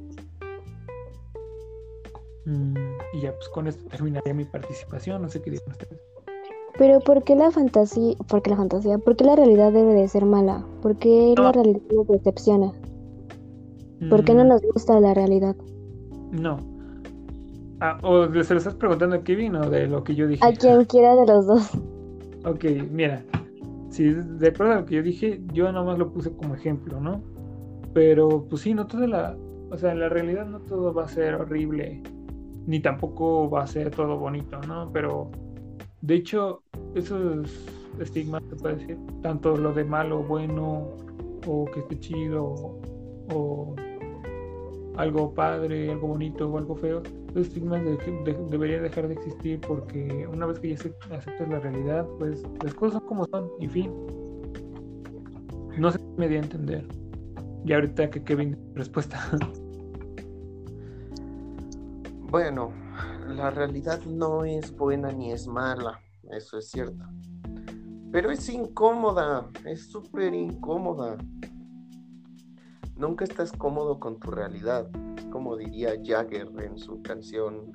[2.46, 2.74] Mm,
[3.12, 6.09] y ya pues con esto terminaría mi participación, no sé qué dicen ustedes.
[6.80, 10.08] Pero ¿por qué la fantasía, por qué la fantasía, por qué la realidad debe de
[10.08, 10.64] ser mala?
[10.80, 11.42] ¿Por qué No.
[11.42, 12.72] la realidad nos decepciona?
[14.08, 15.54] ¿Por qué no Mm, nos gusta la realidad?
[16.32, 16.56] No.
[17.80, 20.42] Ah, o se lo estás preguntando a Kevin o de lo que yo dije.
[20.42, 21.70] A quien quiera de los dos.
[22.46, 23.22] Ok, mira,
[23.90, 26.98] si de acuerdo a lo que yo dije, yo nada más lo puse como ejemplo,
[26.98, 27.20] ¿no?
[27.92, 29.36] Pero pues sí, no toda la,
[29.70, 32.02] o sea, en la realidad no todo va a ser horrible,
[32.66, 34.88] ni tampoco va a ser todo bonito, ¿no?
[34.94, 35.30] Pero
[36.02, 36.62] de hecho,
[36.94, 37.68] esos
[38.00, 40.88] estigmas te puede decir, tanto lo de malo, bueno,
[41.46, 42.80] o que esté chido,
[43.34, 43.74] o,
[44.96, 47.02] algo padre, algo bonito o algo feo,
[47.34, 47.96] los estigmas de,
[48.50, 52.98] debería dejar de existir porque una vez que ya aceptas la realidad, pues las cosas
[52.98, 53.92] son como son y fin.
[55.78, 56.84] No sé me di a entender.
[57.64, 59.18] Y ahorita que Kevin respuesta.
[62.30, 62.72] Bueno,
[63.30, 66.00] la realidad no es buena ni es mala,
[66.30, 67.04] eso es cierto.
[68.12, 71.16] Pero es incómoda, es súper incómoda.
[72.96, 74.90] Nunca estás cómodo con tu realidad,
[75.30, 77.72] como diría Jagger en su canción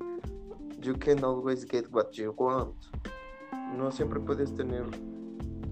[0.82, 2.76] You can always get what you want.
[3.76, 4.86] No siempre puedes tener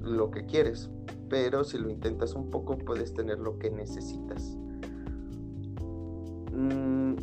[0.02, 0.90] lo que quieres,
[1.30, 4.58] pero si lo intentas un poco puedes tener lo que necesitas.
[6.52, 7.16] Mm,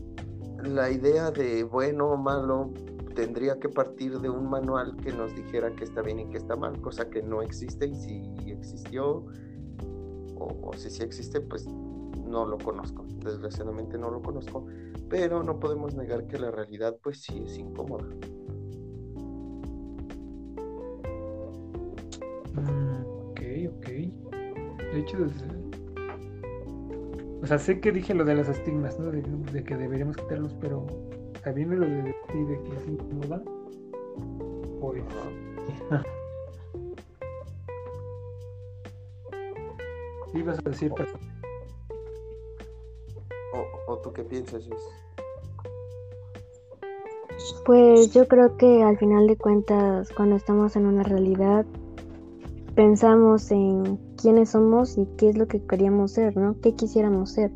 [0.64, 2.72] la idea de bueno o malo
[3.14, 6.56] tendría que partir de un manual que nos dijera que está bien y que está
[6.56, 9.26] mal, cosa que no existe y si existió
[10.36, 14.64] o, si sí existe, pues no lo conozco, desgraciadamente no lo conozco,
[15.08, 18.06] pero no podemos negar que la realidad pues sí es incómoda.
[22.54, 23.40] Mm, ok,
[23.76, 23.88] ok.
[24.92, 25.18] De hecho,
[27.42, 29.10] o sea, sé que dije lo de las estigmas, ¿no?
[29.10, 30.86] De, que deberíamos quitarlos, pero
[31.42, 32.12] también lo de, de
[32.62, 33.42] que es incómoda.
[34.80, 35.02] Pues.
[40.32, 40.92] ¿Qué ibas a decir,
[43.52, 44.68] o, ¿O tú qué piensas?
[47.64, 51.64] Pues yo creo que al final de cuentas, cuando estamos en una realidad,
[52.74, 56.56] pensamos en quiénes somos y qué es lo que queríamos ser, ¿no?
[56.60, 57.50] ¿Qué quisiéramos ser?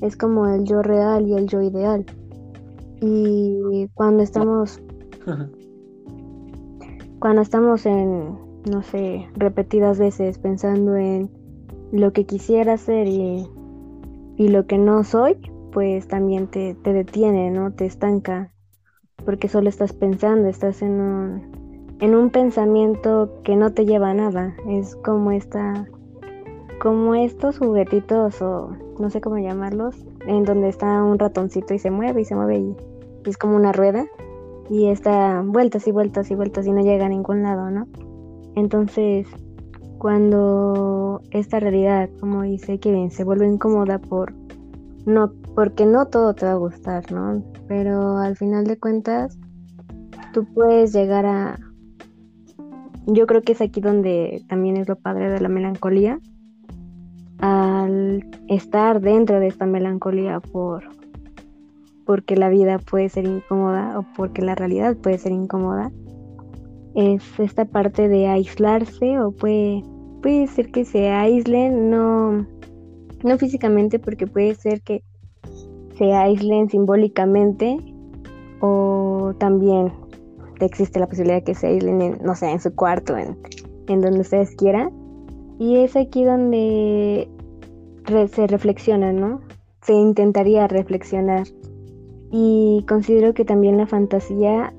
[0.00, 2.04] Es como el yo real y el yo ideal.
[3.00, 4.80] Y cuando estamos
[7.18, 11.30] cuando estamos en no sé, repetidas veces pensando en
[11.92, 13.48] lo que quisiera ser y,
[14.36, 15.36] y lo que no soy,
[15.72, 17.72] pues también te, te detiene, ¿no?
[17.72, 18.52] Te estanca,
[19.24, 24.14] porque solo estás pensando, estás en un, en un pensamiento que no te lleva a
[24.14, 24.54] nada.
[24.68, 25.86] Es como esta,
[26.80, 29.94] como estos juguetitos o no sé cómo llamarlos,
[30.26, 32.76] en donde está un ratoncito y se mueve y se mueve y,
[33.26, 34.06] es como una rueda
[34.70, 37.86] y está vueltas y vueltas y vueltas y no llega a ningún lado, ¿no?
[38.56, 39.26] Entonces,
[39.98, 44.32] cuando esta realidad, como dice Kevin, se vuelve incómoda por
[45.04, 47.42] no porque no todo te va a gustar, ¿no?
[47.68, 49.38] Pero al final de cuentas
[50.32, 51.58] tú puedes llegar a
[53.06, 56.18] yo creo que es aquí donde también es lo padre de la melancolía,
[57.40, 60.84] al estar dentro de esta melancolía por
[62.10, 65.92] porque la vida puede ser incómoda o porque la realidad puede ser incómoda,
[66.96, 69.84] es esta parte de aislarse o puede,
[70.20, 72.46] puede ser que se aíslen, no,
[73.22, 75.04] no físicamente, porque puede ser que
[75.96, 77.76] se aíslen simbólicamente
[78.60, 79.92] o también
[80.58, 83.38] existe la posibilidad de que se aíslen, en, no sé, en su cuarto, en,
[83.86, 84.90] en donde ustedes quieran.
[85.60, 87.28] Y es aquí donde
[88.32, 89.42] se reflexiona, ¿no?
[89.82, 91.46] Se intentaría reflexionar.
[92.32, 94.72] Y considero que también la fantasía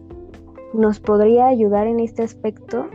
[0.74, 2.88] nos podría ayudar en este aspecto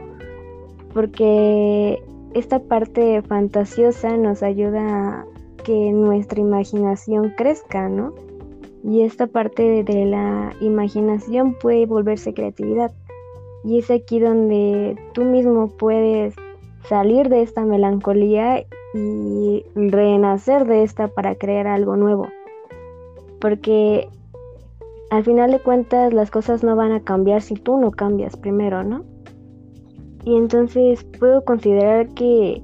[0.93, 2.03] porque
[2.35, 5.27] esta parte fantasiosa nos ayuda a
[5.63, 8.15] que nuestra imaginación crezca, ¿no?
[8.83, 12.91] Y esta parte de la imaginación puede volverse creatividad.
[13.63, 16.35] Y es aquí donde tú mismo puedes
[16.89, 18.65] salir de esta melancolía
[18.95, 22.29] y renacer de esta para crear algo nuevo.
[23.41, 24.09] Porque
[25.11, 28.83] al final de cuentas las cosas no van a cambiar si tú no cambias primero,
[28.83, 29.05] ¿no?
[30.25, 32.63] Y entonces puedo considerar que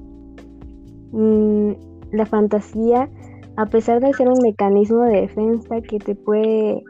[1.11, 1.71] mm,
[2.11, 3.09] la fantasía
[3.55, 6.83] a pesar de ser un mecanismo de defensa que te puede,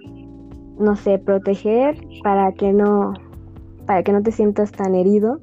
[0.79, 3.13] no sé, proteger para que no,
[3.85, 5.39] para que no te sientas tan herido,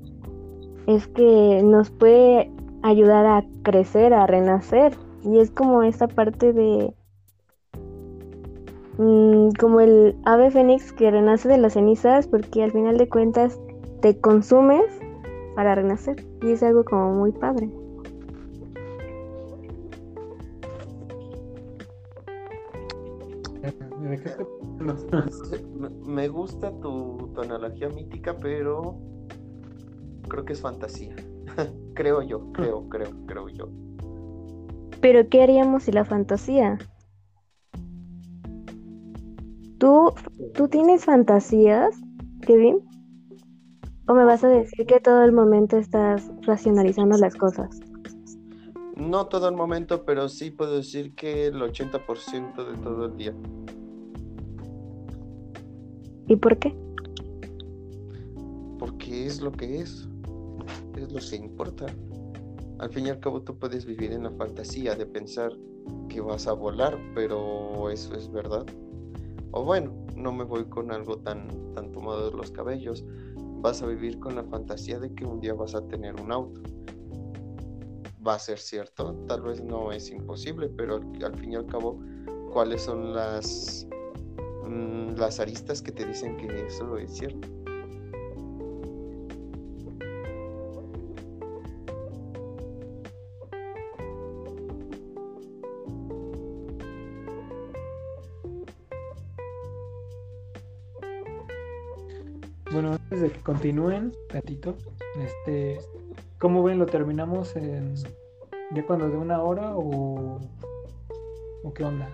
[0.97, 2.51] es que nos puede
[2.83, 4.97] ayudar a crecer, a renacer.
[5.23, 6.95] Y es como esta parte de,
[8.99, 13.61] mm, como el ave fénix que renace de las cenizas, porque al final de cuentas
[14.01, 14.85] te consumes
[15.55, 16.25] para renacer.
[16.43, 17.71] Y es algo como muy padre.
[26.07, 28.97] me gusta tu, analogía mítica, pero
[30.31, 31.15] creo que es fantasía.
[31.95, 33.69] creo yo, creo, creo, creo yo.
[35.03, 36.79] Pero ¿qué haríamos si la fantasía?
[39.79, 40.13] ¿Tú,
[40.55, 41.95] ¿Tú tienes fantasías,
[42.43, 42.79] Kevin?
[44.07, 47.81] ¿O me vas a decir que todo el momento estás racionalizando las cosas?
[48.97, 53.35] No todo el momento, pero sí puedo decir que el 80% de todo el día.
[56.27, 56.77] ¿Y por qué?
[58.79, 60.10] Porque es lo que es.
[61.01, 61.87] Es lo que importa.
[62.79, 65.51] Al fin y al cabo tú puedes vivir en la fantasía de pensar
[66.11, 68.67] que vas a volar, pero eso es verdad.
[69.53, 73.03] O bueno, no me voy con algo tan, tan tomado de los cabellos.
[73.63, 76.61] Vas a vivir con la fantasía de que un día vas a tener un auto.
[78.27, 81.99] Va a ser cierto, tal vez no es imposible, pero al, fin y al cabo,
[82.53, 83.89] ¿cuáles son las,
[84.67, 87.60] mm, las aristas que te dicen que eso es cierto?
[103.11, 104.77] Antes de que continúen, gatito,
[105.19, 105.79] este,
[106.39, 106.79] ¿cómo ven?
[106.79, 107.97] ¿Lo terminamos en
[108.73, 110.39] ya cuando de una hora o,
[111.65, 112.09] o qué onda?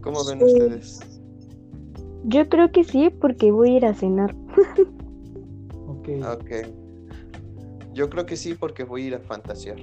[0.00, 0.44] ¿Cómo ven Sí.
[0.46, 1.20] ustedes?
[2.24, 4.34] Yo creo que sí, porque voy a ir a cenar.
[5.86, 6.08] Ok.
[6.24, 6.50] Ok.
[7.92, 9.76] Yo creo que sí, porque voy a ir a fantasear.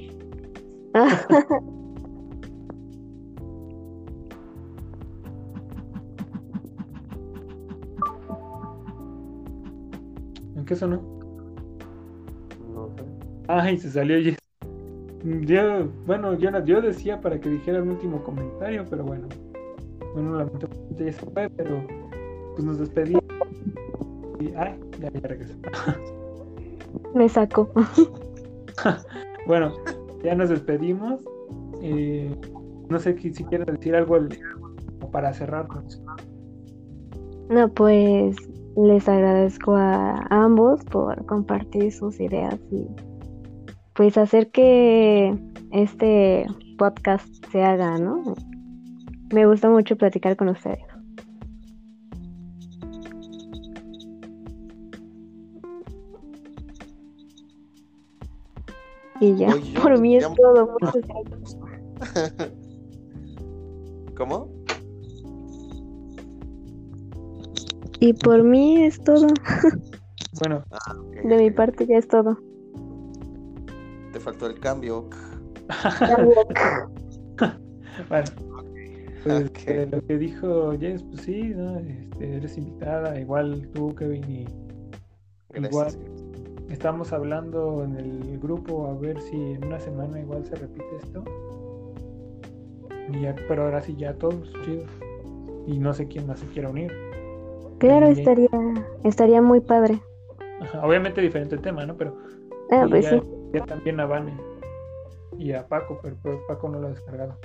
[10.74, 11.02] qué sonó?
[12.74, 13.04] No sé.
[13.48, 14.38] Ay, se salió Jess.
[15.46, 19.28] Yo, bueno, yo, no- yo decía para que dijera el último comentario, pero bueno.
[20.14, 21.86] Bueno, lamentablemente ya se fue, pero
[22.56, 23.24] pues nos despedimos.
[24.40, 25.54] Y, ay, ya, ya regresó.
[27.16, 27.70] Me sacó.
[29.46, 29.74] Bueno,
[30.24, 31.20] ya nos despedimos.
[31.82, 32.34] Eh,
[32.90, 34.30] no sé si quieres decir algo al-
[35.12, 36.02] para cerrarnos.
[37.50, 38.36] No, pues
[38.76, 42.88] les agradezco a ambos por compartir sus ideas y
[43.94, 45.38] pues hacer que
[45.72, 46.46] este
[46.78, 48.36] podcast se haga, ¿no?
[49.32, 50.80] Me gusta mucho platicar con ustedes.
[59.20, 60.78] Y ya, por mí es todo.
[60.82, 61.58] Muchas gracias.
[64.18, 64.53] ¿Cómo?
[68.04, 69.28] Y por mí es todo.
[70.42, 70.94] Bueno, Ah,
[71.24, 72.38] De mi parte ya es todo.
[74.12, 75.08] Te faltó el cambio.
[78.10, 78.26] bueno.
[79.24, 81.80] Pues, eh, lo que dijo Jess, pues sí, ¿no?
[81.80, 84.46] Este, eres invitada, igual tú, Kevin, y
[85.52, 85.98] Gracias.
[86.70, 91.24] estamos hablando en el grupo a ver si en una semana igual se repite esto.
[93.14, 94.84] Y ya, pero ahora sí ya todos, chido.
[95.68, 96.92] Y no sé quién más se quiera unir.
[97.84, 98.18] Claro, Bien.
[98.18, 98.50] estaría,
[99.04, 100.02] estaría muy padre.
[100.62, 101.98] Ajá, Obviamente diferente tema, ¿no?
[101.98, 102.16] Pero
[102.72, 103.22] Ah, pues ya, sí.
[103.54, 104.38] ya también a Vane
[105.38, 107.38] y a Paco, pero, pero Paco no lo ha descargado.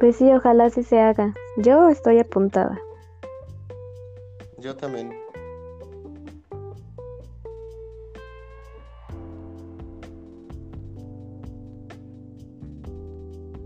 [0.00, 1.32] Pues sí, ojalá sí se haga.
[1.58, 2.76] Yo estoy apuntada.
[4.58, 5.12] Yo también.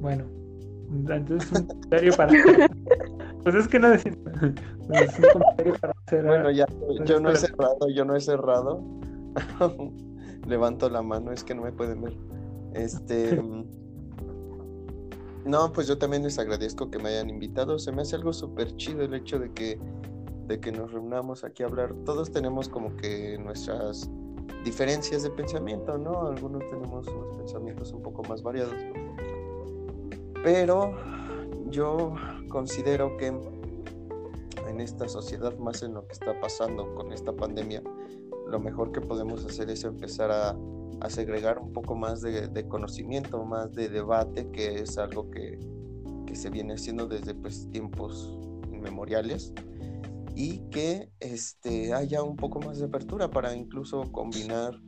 [0.01, 0.25] Bueno,
[0.95, 2.33] entonces un comentario para.
[3.43, 4.19] Pues es que no decir.
[4.89, 6.25] Pues un comentario para hacer.
[6.25, 6.67] Bueno, ya,
[7.05, 8.83] yo no he cerrado, yo no he cerrado.
[10.47, 12.17] Levanto la mano, es que no me pueden ver.
[12.75, 13.37] Este.
[13.43, 13.65] mm,
[15.47, 17.79] No, pues yo también les agradezco que me hayan invitado.
[17.79, 19.79] Se me hace algo súper chido el hecho de que,
[20.47, 21.95] de que nos reunamos aquí a hablar.
[22.05, 24.11] Todos tenemos como que nuestras
[24.65, 26.27] diferencias de pensamiento, ¿no?
[26.27, 28.75] Algunos tenemos unos pensamientos un poco más variados.
[30.45, 30.95] Pero
[31.71, 32.15] yo
[32.51, 37.83] considero que en esta sociedad, más en lo que está pasando con esta pandemia,
[38.47, 40.55] lo mejor que podemos hacer es empezar a,
[41.01, 45.59] a segregar un poco más de, conocimiento, más de debate, que es algo que,
[46.27, 48.39] que se viene haciendo desde pues, tiempos
[48.71, 49.55] inmemoriales
[50.35, 54.81] y que este, haya un poco más de apertura para incluso combinar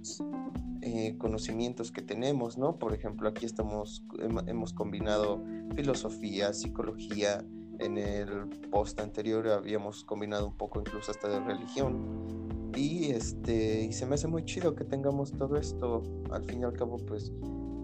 [0.82, 2.78] eh, conocimientos que tenemos, ¿no?
[2.78, 5.42] Por ejemplo, aquí estamos, hem- hemos combinado
[5.74, 7.44] filosofía, psicología,
[7.78, 12.26] en el post anterior habíamos combinado un poco incluso hasta de religión.
[12.74, 16.03] Y este y se me hace muy chido que tengamos todo esto.
[16.30, 17.32] Al fin y al cabo pues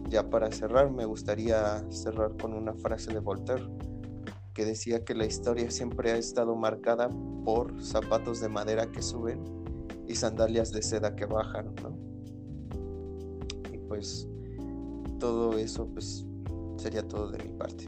[0.08, 3.64] ya para cerrar me gustaría cerrar con una frase de Voltaire
[4.52, 7.08] que decía que la historia siempre ha estado marcada
[7.44, 9.42] por zapatos de madera que suben
[10.06, 11.96] y sandalias de seda que bajan ¿no?
[13.72, 14.28] y pues
[15.18, 16.26] todo eso pues
[16.76, 17.86] sería todo de mi parte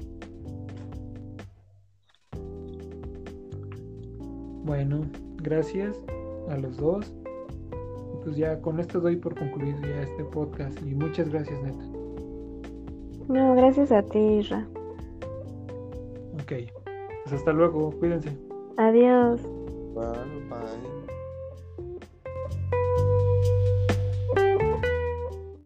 [4.64, 5.02] Bueno,
[5.42, 6.00] gracias
[6.48, 7.12] a los dos.
[8.22, 10.78] Pues ya con esto doy por concluido ya este podcast.
[10.86, 11.84] Y muchas gracias, neta.
[13.28, 14.66] No, gracias a ti, Isra.
[16.44, 16.52] Ok.
[17.24, 18.30] Pues hasta luego, cuídense.
[18.76, 19.40] Adiós.
[19.94, 20.93] Bye, bye.